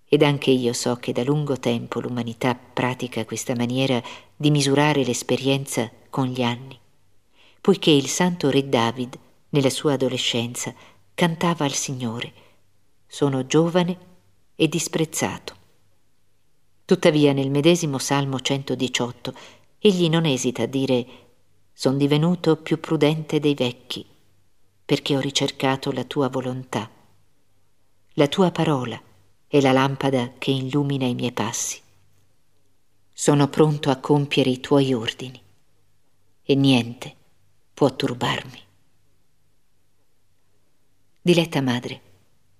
Ed 0.08 0.22
anche 0.22 0.52
io 0.52 0.74
so 0.74 0.96
che 0.96 1.12
da 1.12 1.24
lungo 1.24 1.58
tempo 1.58 2.00
l'umanità 2.00 2.56
pratica 2.56 3.26
questa 3.26 3.56
maniera 3.56 4.02
di 4.36 4.52
misurare 4.52 5.04
l'esperienza 5.04 5.90
con 6.10 6.28
gli 6.28 6.42
anni, 6.42 6.78
poiché 7.62 7.92
il 7.92 8.08
santo 8.08 8.50
re 8.50 8.68
David, 8.68 9.18
nella 9.50 9.70
sua 9.70 9.94
adolescenza, 9.94 10.74
cantava 11.14 11.66
al 11.66 11.74
Signore, 11.74 12.34
sono 13.08 13.46
giovane 13.46 13.98
e 14.56 14.68
disprezzato. 14.68 15.56
Tuttavia 16.86 17.34
nel 17.34 17.50
medesimo 17.50 17.98
Salmo 17.98 18.40
118 18.40 19.34
egli 19.80 20.08
non 20.08 20.26
esita 20.26 20.64
a 20.64 20.68
dire, 20.68 21.06
son 21.74 21.98
divenuto 21.98 22.58
più 22.58 22.80
prudente 22.80 23.40
dei 23.40 23.56
vecchi 23.56 24.06
perché 24.86 25.18
ho 25.18 25.20
ricercato 25.20 25.92
la 25.92 26.04
tua 26.04 26.30
volontà. 26.30 26.90
La 28.14 28.28
tua 28.28 28.52
parola 28.52 29.02
è 29.48 29.60
la 29.60 29.72
lampada 29.72 30.34
che 30.38 30.52
illumina 30.52 31.06
i 31.06 31.16
miei 31.16 31.32
passi. 31.32 31.82
Sono 33.12 33.48
pronto 33.50 33.90
a 33.90 33.98
compiere 33.98 34.50
i 34.50 34.60
tuoi 34.60 34.94
ordini 34.94 35.42
e 36.44 36.56
niente 36.56 37.16
può 37.74 37.94
turbarmi. 37.96 38.60
Diletta 41.22 41.62
madre, 41.62 42.02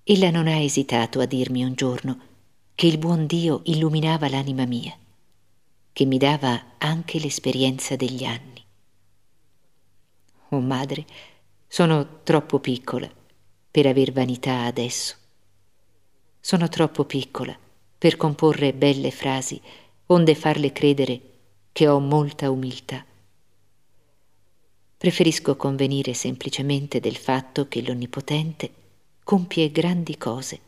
ella 0.04 0.32
non 0.32 0.48
ha 0.48 0.58
esitato 0.58 1.20
a 1.20 1.26
dirmi 1.26 1.64
un 1.64 1.76
giorno 1.76 2.20
che 2.74 2.88
il 2.88 2.98
buon 2.98 3.28
Dio 3.28 3.62
illuminava 3.66 4.28
l'anima 4.28 4.66
mia, 4.66 4.96
che 5.94 6.06
mi 6.06 6.18
dava 6.18 6.74
anche 6.80 7.20
l'esperienza 7.20 7.96
degli 7.96 8.24
anni. 8.24 8.64
Oh 10.50 10.60
madre, 10.60 11.06
sono 11.68 12.22
troppo 12.24 12.60
piccola 12.60 13.10
per 13.70 13.86
aver 13.88 14.12
vanità 14.12 14.64
adesso. 14.64 15.16
Sono 16.40 16.70
troppo 16.70 17.04
piccola 17.06 17.58
per 17.98 18.18
comporre 18.18 18.74
belle 18.74 19.12
frasi, 19.12 19.60
onde 20.08 20.36
farle 20.36 20.72
credere 20.72 21.22
che 21.72 21.88
ho 21.88 22.00
molta 22.00 22.52
umiltà. 22.52 23.04
Preferisco 24.98 25.56
convenire 25.56 26.14
semplicemente 26.14 27.00
del 27.00 27.18
fatto 27.18 27.68
che 27.68 27.82
l'Onnipotente 27.82 28.72
compie 29.24 29.72
grandi 29.72 30.18
cose 30.18 30.60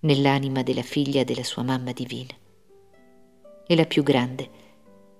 nell'anima 0.00 0.62
della 0.62 0.82
figlia 0.82 1.24
della 1.24 1.44
sua 1.44 1.62
mamma 1.62 1.92
divina. 1.92 2.34
E 3.66 3.76
la 3.76 3.86
più 3.86 4.02
grande 4.02 4.50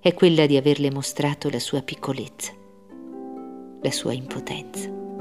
è 0.01 0.13
quella 0.15 0.47
di 0.47 0.57
averle 0.57 0.91
mostrato 0.91 1.49
la 1.49 1.61
sua 1.61 1.81
piccolezza, 1.83 2.53
la 3.81 3.91
sua 3.91 4.13
impotenza. 4.13 5.12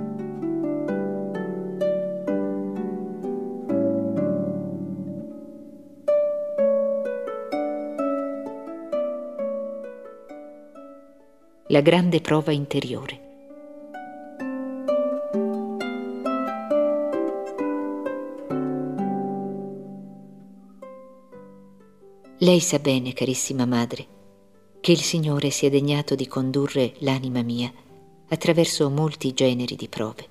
La 11.72 11.80
grande 11.80 12.20
prova 12.20 12.52
interiore. 12.52 13.30
Lei 22.40 22.60
sa 22.60 22.78
bene, 22.80 23.14
carissima 23.14 23.66
madre, 23.66 24.06
che 24.82 24.92
il 24.92 25.00
Signore 25.00 25.50
si 25.50 25.66
è 25.66 25.70
degnato 25.70 26.14
di 26.16 26.28
condurre 26.28 26.96
l'anima 27.00 27.42
mia 27.42 27.72
attraverso 28.28 28.90
molti 28.90 29.34
generi 29.34 29.78
di 29.78 29.88
prove. 29.88 30.30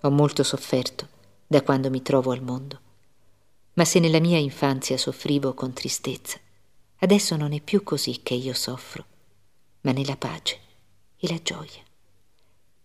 Ho 0.00 0.10
molto 0.10 0.42
sofferto 0.42 1.06
da 1.46 1.62
quando 1.62 1.88
mi 1.88 2.02
trovo 2.02 2.32
al 2.32 2.42
mondo, 2.42 2.80
ma 3.74 3.84
se 3.84 4.00
nella 4.00 4.18
mia 4.18 4.38
infanzia 4.38 4.98
soffrivo 4.98 5.54
con 5.54 5.72
tristezza, 5.72 6.36
adesso 6.98 7.36
non 7.36 7.52
è 7.52 7.60
più 7.60 7.84
così 7.84 8.22
che 8.24 8.34
io 8.34 8.54
soffro 8.54 9.14
ma 9.86 9.92
nella 9.92 10.16
pace 10.16 10.58
e 11.16 11.28
la 11.28 11.40
gioia. 11.40 11.80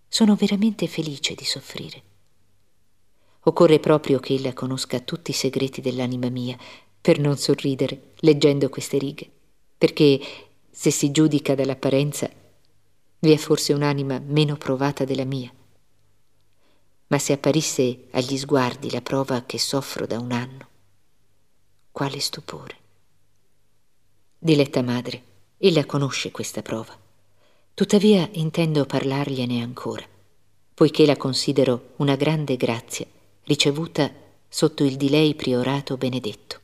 Sono 0.07 0.35
veramente 0.35 0.85
felice 0.87 1.33
di 1.33 1.43
soffrire. 1.43 2.03
Occorre 3.41 3.79
proprio 3.79 4.19
che 4.19 4.35
ella 4.35 4.53
conosca 4.53 4.99
tutti 4.99 5.31
i 5.31 5.33
segreti 5.33 5.81
dell'anima 5.81 6.29
mia, 6.29 6.55
per 7.01 7.17
non 7.17 7.37
sorridere 7.37 8.11
leggendo 8.17 8.69
queste 8.69 8.99
righe, 8.99 9.27
perché 9.75 10.21
se 10.69 10.91
si 10.91 11.09
giudica 11.09 11.55
dall'apparenza 11.55 12.29
vi 13.17 13.31
è 13.31 13.37
forse 13.37 13.73
un'anima 13.73 14.19
meno 14.19 14.55
provata 14.55 15.03
della 15.03 15.25
mia. 15.25 15.51
Ma 17.07 17.17
se 17.17 17.33
apparisse 17.33 18.09
agli 18.11 18.37
sguardi 18.37 18.91
la 18.91 19.01
prova 19.01 19.43
che 19.45 19.57
soffro 19.57 20.05
da 20.05 20.19
un 20.19 20.31
anno, 20.31 20.67
quale 21.91 22.19
stupore. 22.19 22.75
Diletta 24.37 24.83
madre, 24.83 25.29
ella 25.63 25.85
conosce 25.85 26.31
questa 26.31 26.63
prova. 26.63 26.97
Tuttavia 27.75 28.27
intendo 28.33 28.85
parlargliene 28.85 29.61
ancora, 29.61 30.03
poiché 30.73 31.05
la 31.05 31.15
considero 31.15 31.93
una 31.97 32.15
grande 32.15 32.57
grazia 32.57 33.05
ricevuta 33.43 34.11
sotto 34.49 34.83
il 34.83 34.97
di 34.97 35.09
lei 35.09 35.35
priorato 35.35 35.97
benedetto. 35.97 36.59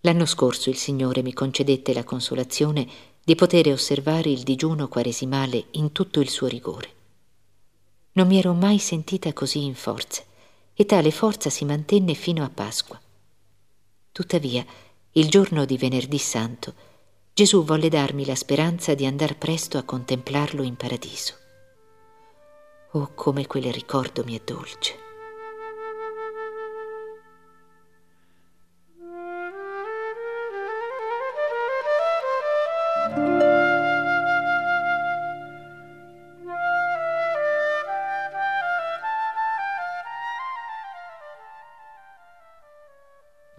L'anno 0.00 0.26
scorso 0.26 0.68
il 0.68 0.76
Signore 0.76 1.22
mi 1.22 1.32
concedette 1.32 1.92
la 1.92 2.02
consolazione 2.02 2.88
di 3.22 3.36
poter 3.36 3.68
osservare 3.68 4.28
il 4.28 4.42
digiuno 4.42 4.88
quaresimale 4.88 5.66
in 5.72 5.92
tutto 5.92 6.18
il 6.18 6.28
suo 6.28 6.48
rigore. 6.48 6.94
Non 8.12 8.26
mi 8.26 8.36
ero 8.38 8.52
mai 8.52 8.78
sentita 8.78 9.32
così 9.32 9.62
in 9.62 9.76
forza 9.76 10.22
e 10.74 10.86
tale 10.86 11.12
forza 11.12 11.50
si 11.50 11.64
mantenne 11.64 12.14
fino 12.14 12.42
a 12.42 12.50
Pasqua. 12.52 13.00
Tuttavia, 14.10 14.66
il 15.12 15.28
giorno 15.28 15.64
di 15.64 15.76
venerdì 15.76 16.18
santo, 16.18 16.72
Gesù 17.34 17.64
volle 17.64 17.88
darmi 17.88 18.24
la 18.24 18.36
speranza 18.36 18.94
di 18.94 19.06
andar 19.06 19.36
presto 19.36 19.76
a 19.76 19.82
contemplarlo 19.82 20.62
in 20.62 20.76
paradiso. 20.76 21.34
Oh, 22.92 23.10
come 23.14 23.46
quel 23.48 23.72
ricordo 23.72 24.22
mi 24.24 24.38
è 24.38 24.42
dolce. 24.44 25.09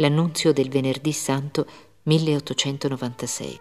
L'annunzio 0.02 0.52
del 0.52 0.68
venerdì 0.68 1.12
santo 1.12 1.68
1896. 2.02 3.60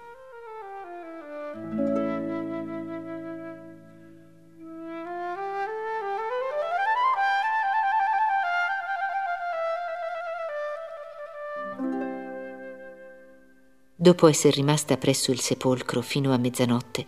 Dopo 13.95 14.27
essere 14.27 14.55
rimasta 14.55 14.97
presso 14.97 15.31
il 15.31 15.41
sepolcro 15.41 16.01
fino 16.01 16.33
a 16.33 16.39
mezzanotte, 16.39 17.05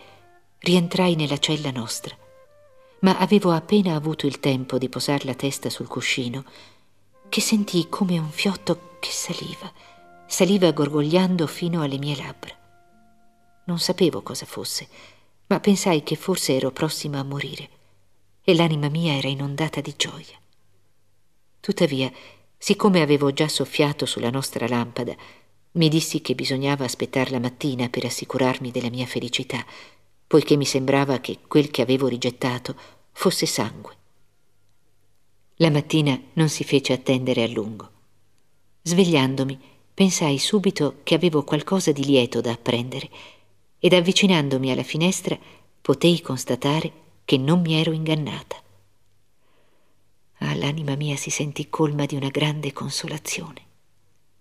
rientrai 0.59 1.14
nella 1.14 1.39
cella 1.39 1.70
nostra, 1.70 2.14
ma 2.99 3.16
avevo 3.16 3.53
appena 3.53 3.95
avuto 3.95 4.26
il 4.26 4.41
tempo 4.41 4.76
di 4.76 4.91
posar 4.91 5.24
la 5.24 5.35
testa 5.35 5.70
sul 5.70 5.89
cuscino 5.89 6.45
che 7.30 7.41
sentii 7.41 7.89
come 7.89 8.18
un 8.18 8.28
fiotto 8.28 8.91
che 9.03 9.11
saliva, 9.11 9.73
saliva 10.29 10.71
gorgogliando 10.71 11.49
fino 11.49 11.83
alle 11.83 11.99
mie 11.99 12.15
labbra. 12.15 12.55
Non 13.65 13.81
sapevo 13.81 14.23
cosa 14.23 14.47
fosse, 14.47 14.87
ma 15.49 15.59
pensai 15.59 16.05
che 16.05 16.15
forse 16.15 16.55
ero 16.55 16.71
prossima 16.71 17.19
a 17.19 17.25
morire 17.25 17.69
e 18.45 18.55
l'anima 18.55 18.89
mia 18.89 19.15
era 19.15 19.27
inondata 19.27 19.81
di 19.81 19.93
gioia. 19.97 20.39
Tuttavia, 21.59 22.13
siccome 22.57 23.03
avevo 23.03 23.33
già 23.33 23.49
soffiato 23.49 24.07
sulla 24.07 24.31
nostra 24.31 24.69
lampada, 24.69 25.17
mi 25.73 25.89
dissi 25.89 26.21
che 26.21 26.37
bisognava 26.37 26.85
aspettare 26.85 27.31
la 27.31 27.41
mattina 27.41 27.89
per 27.89 28.05
assicurarmi 28.05 28.71
della 28.71 28.91
mia 28.91 29.07
felicità, 29.07 29.67
poiché 30.29 30.55
mi 30.55 30.65
sembrava 30.65 31.19
che 31.19 31.41
quel 31.49 31.73
che 31.73 31.83
avevo 31.83 32.07
rigettato 32.07 32.77
fosse 33.11 33.47
sangue 33.47 33.97
la 35.63 35.71
mattina 35.71 36.21
non 36.33 36.49
si 36.49 36.65
fece 36.65 36.93
attendere 36.93 37.45
a 37.45 37.47
lungo. 37.47 37.91
Svegliandomi, 38.85 39.61
pensai 39.95 40.39
subito 40.39 40.97
che 41.05 41.14
avevo 41.14 41.45
qualcosa 41.45 41.93
di 41.93 42.05
lieto 42.05 42.41
da 42.41 42.51
apprendere 42.51 43.09
ed 43.78 43.93
avvicinandomi 43.93 44.72
alla 44.72 44.83
finestra 44.83 45.39
potei 45.80 46.20
constatare 46.20 46.93
che 47.24 47.37
non 47.37 47.61
mi 47.61 47.74
ero 47.74 47.93
ingannata. 47.93 48.61
Ah, 50.39 50.55
l'anima 50.57 50.97
mia 50.97 51.14
si 51.14 51.30
sentì 51.30 51.68
colma 51.68 52.07
di 52.07 52.16
una 52.16 52.30
grande 52.30 52.72
consolazione. 52.72 53.61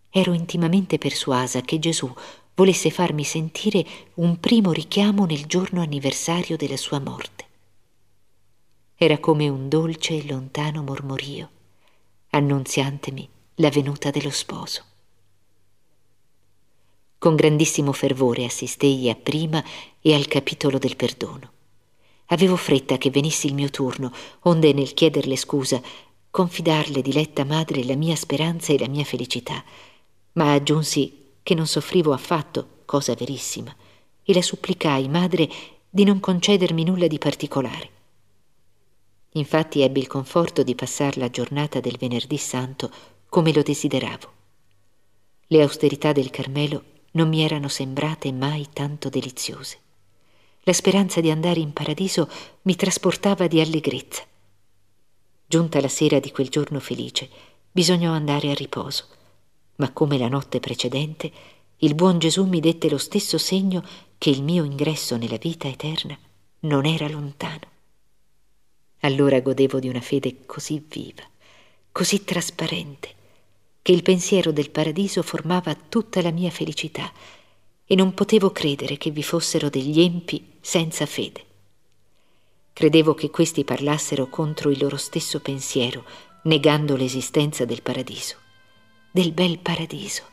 Ero 0.10 0.34
intimamente 0.34 0.98
persuasa 0.98 1.62
che 1.62 1.78
Gesù 1.78 2.12
volesse 2.56 2.90
farmi 2.90 3.24
sentire 3.24 3.86
un 4.16 4.40
primo 4.40 4.72
richiamo 4.72 5.26
nel 5.26 5.46
giorno 5.46 5.82
anniversario 5.82 6.58
della 6.58 6.78
sua 6.78 7.00
morte. 7.00 7.46
Era 8.96 9.20
come 9.20 9.48
un 9.50 9.70
dolce 9.70 10.18
e 10.18 10.26
lontano 10.26 10.82
mormorio, 10.82 11.50
annunziantemi 12.32 13.30
la 13.62 13.70
venuta 13.70 14.10
dello 14.10 14.32
sposo. 14.32 14.84
Con 17.20 17.36
grandissimo 17.36 17.92
fervore 17.92 18.44
assistei 18.44 19.08
a 19.08 19.16
prima 19.16 19.64
e 20.02 20.16
al 20.16 20.28
capitolo 20.28 20.80
del 20.80 20.96
perdono. 20.96 21.52
Avevo 22.28 22.56
fretta 22.56 22.98
che 22.98 23.12
venisse 23.12 23.46
il 23.46 23.54
mio 23.54 23.70
turno, 23.70 24.12
onde 24.42 24.74
nel 24.74 24.96
chiederle 24.96 25.36
scusa, 25.36 25.80
confidarle, 26.32 27.04
diletta 27.04 27.46
madre, 27.46 27.84
la 27.84 27.96
mia 27.96 28.16
speranza 28.16 28.74
e 28.74 28.80
la 28.80 28.88
mia 28.88 29.04
felicità, 29.04 29.64
ma 30.34 30.54
aggiunsi 30.54 31.34
che 31.44 31.54
non 31.54 31.68
soffrivo 31.68 32.14
affatto, 32.14 32.82
cosa 32.86 33.14
verissima, 33.14 33.76
e 34.24 34.34
la 34.34 34.42
supplicai, 34.42 35.08
madre, 35.08 35.48
di 35.88 36.04
non 36.04 36.20
concedermi 36.20 36.84
nulla 36.84 37.06
di 37.06 37.20
particolare. 37.20 37.90
Infatti 39.34 39.82
ebbi 39.82 40.00
il 40.00 40.08
conforto 40.08 40.64
di 40.64 40.74
passare 40.74 41.20
la 41.20 41.30
giornata 41.30 41.80
del 41.80 41.98
venerdì 42.00 42.38
santo 42.38 42.92
come 43.32 43.54
lo 43.54 43.62
desideravo. 43.62 44.34
Le 45.48 45.62
austerità 45.62 46.12
del 46.12 46.30
Carmelo 46.32 46.84
non 47.12 47.30
mi 47.30 47.42
erano 47.42 47.70
sembrate 47.70 48.30
mai 48.34 48.68
tanto 48.74 49.08
deliziose. 49.08 49.80
La 50.64 50.74
speranza 50.74 51.22
di 51.22 51.32
andare 51.32 51.62
in 51.62 51.72
paradiso 51.72 52.30
mi 52.64 52.76
trasportava 52.76 53.48
di 53.48 53.62
allegrezza. 53.62 54.26
Giunta 55.46 55.80
la 55.80 55.88
sera 55.88 56.20
di 56.20 56.30
quel 56.30 56.50
giorno 56.50 56.82
felice, 56.82 57.30
bisognò 57.72 58.12
andare 58.12 58.52
a 58.52 58.54
riposo, 58.54 59.08
ma 59.78 59.94
come 59.94 60.18
la 60.18 60.28
notte 60.28 60.60
precedente, 60.60 61.32
il 61.78 61.96
buon 61.96 62.20
Gesù 62.20 62.44
mi 62.44 62.60
dette 62.60 62.90
lo 62.90 62.98
stesso 62.98 63.38
segno 63.38 63.82
che 64.18 64.30
il 64.30 64.44
mio 64.44 64.66
ingresso 64.66 65.16
nella 65.16 65.38
vita 65.38 65.70
eterna 65.70 66.20
non 66.60 66.86
era 66.86 67.08
lontano. 67.08 67.70
Allora 69.00 69.40
godevo 69.40 69.80
di 69.80 69.88
una 69.88 70.02
fede 70.02 70.46
così 70.46 70.86
viva, 70.86 71.24
così 71.94 72.26
trasparente, 72.26 73.20
che 73.82 73.92
il 73.92 74.04
pensiero 74.04 74.52
del 74.52 74.70
paradiso 74.70 75.22
formava 75.22 75.76
tutta 75.76 76.22
la 76.22 76.32
mia 76.32 76.50
felicità 76.50 77.12
e 77.86 77.96
non 77.96 78.14
potevo 78.14 78.52
credere 78.52 78.98
che 78.98 79.12
vi 79.12 79.24
fossero 79.24 79.70
degli 79.70 80.00
empi 80.02 80.58
senza 80.62 81.06
fede. 81.06 81.46
Credevo 82.74 83.14
che 83.14 83.30
questi 83.30 83.64
parlassero 83.64 84.28
contro 84.28 84.70
il 84.70 84.80
loro 84.80 84.98
stesso 84.98 85.40
pensiero, 85.40 86.06
negando 86.44 86.96
l'esistenza 86.96 87.66
del 87.66 87.82
paradiso, 87.82 88.36
del 89.12 89.32
bel 89.32 89.60
paradiso, 89.60 90.24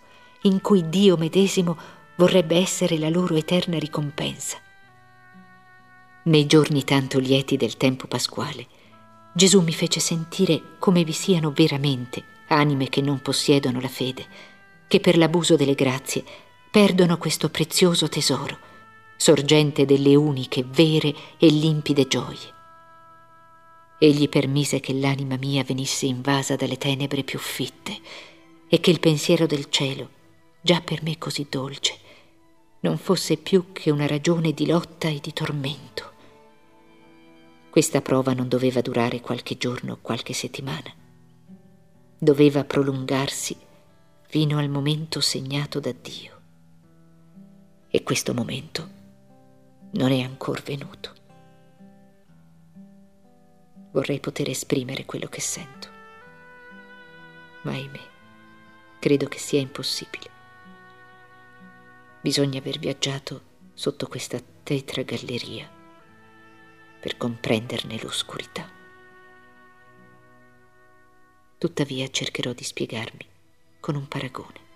in 0.43 0.61
cui 0.61 0.89
Dio 0.89 1.17
medesimo 1.17 1.77
vorrebbe 2.17 2.57
essere 2.57 2.99
la 2.99 3.09
loro 3.09 3.35
eterna 3.35 3.79
ricompensa 3.79 4.59
nei 6.29 6.47
giorni 6.47 6.85
tanto 6.85 7.19
lieti 7.19 7.57
del 7.57 7.77
tempo 7.77 8.07
pasquale, 8.07 8.67
Gesù 9.33 9.63
mi 9.63 9.73
fece 9.73 9.99
sentire 9.99 10.77
come 10.79 11.03
vi 11.03 11.13
siano 11.13 11.53
veramente 11.53 12.23
anime 12.49 12.89
che 12.89 13.01
non 13.01 13.21
possiedono 13.21 13.81
la 13.81 13.89
fede, 13.89 14.27
che 14.87 15.01
per 15.01 15.17
l'abuso 15.17 15.57
delle 15.57 15.75
grazie 15.75 16.25
perdono 16.71 17.19
questo 17.19 17.49
prezioso 17.49 18.09
tesoro, 18.09 18.59
sorgente 19.17 19.85
delle 19.85 20.15
uniche, 20.15 20.65
vere 20.65 21.15
e 21.39 21.49
limpide 21.49 22.07
gioie. 22.07 22.57
Egli 23.99 24.29
permise 24.29 24.81
che 24.81 24.93
l'anima 24.93 25.37
mia 25.37 25.65
venisse 25.65 26.07
invasa 26.07 26.57
dalle 26.57 26.79
tenebre 26.79 27.25
più 27.25 27.39
fitte 27.39 27.99
e 28.69 28.81
che 28.81 28.91
il 28.91 29.01
pensiero 29.01 29.47
del 29.47 29.69
cielo, 29.71 30.11
già 30.61 30.81
per 30.81 31.03
me 31.03 31.19
così 31.19 31.47
dolce, 31.49 31.99
non 32.81 32.97
fosse 32.97 33.37
più 33.37 33.73
che 33.73 33.91
una 33.91 34.07
ragione 34.07 34.53
di 34.53 34.67
lotta 34.67 35.09
e 35.09 35.19
di 35.21 35.33
tormento. 35.33 36.13
Questa 37.71 38.01
prova 38.01 38.35
non 38.35 38.49
doveva 38.49 38.81
durare 38.81 39.21
qualche 39.21 39.57
giorno 39.57 39.95
o 39.95 39.99
qualche 40.01 40.33
settimana. 40.33 41.08
Doveva 42.21 42.65
prolungarsi 42.65 43.57
fino 44.23 44.59
al 44.59 44.69
momento 44.69 45.21
segnato 45.21 45.79
da 45.79 45.93
Dio. 45.93 46.41
E 47.89 48.03
questo 48.03 48.35
momento 48.35 48.89
non 49.93 50.11
è 50.11 50.23
ancora 50.23 50.61
venuto. 50.65 51.15
Vorrei 53.93 54.19
poter 54.19 54.49
esprimere 54.49 55.05
quello 55.05 55.29
che 55.29 55.41
sento, 55.41 55.89
ma 57.63 57.71
ahimè, 57.71 58.01
credo 58.99 59.29
che 59.29 59.39
sia 59.39 59.61
impossibile. 59.61 60.29
Bisogna 62.21 62.59
aver 62.59 62.81
viaggiato 62.81 63.43
sotto 63.75 64.09
questa 64.09 64.41
tetra 64.65 65.03
galleria 65.03 65.71
per 66.99 67.17
comprenderne 67.17 67.97
l'oscurità. 68.03 68.78
Tuttavia 71.59 72.09
cercherò 72.09 72.53
di 72.53 72.63
spiegarmi 72.63 73.27
con 73.81 73.97
un 73.97 74.07
paragone. 74.07 74.68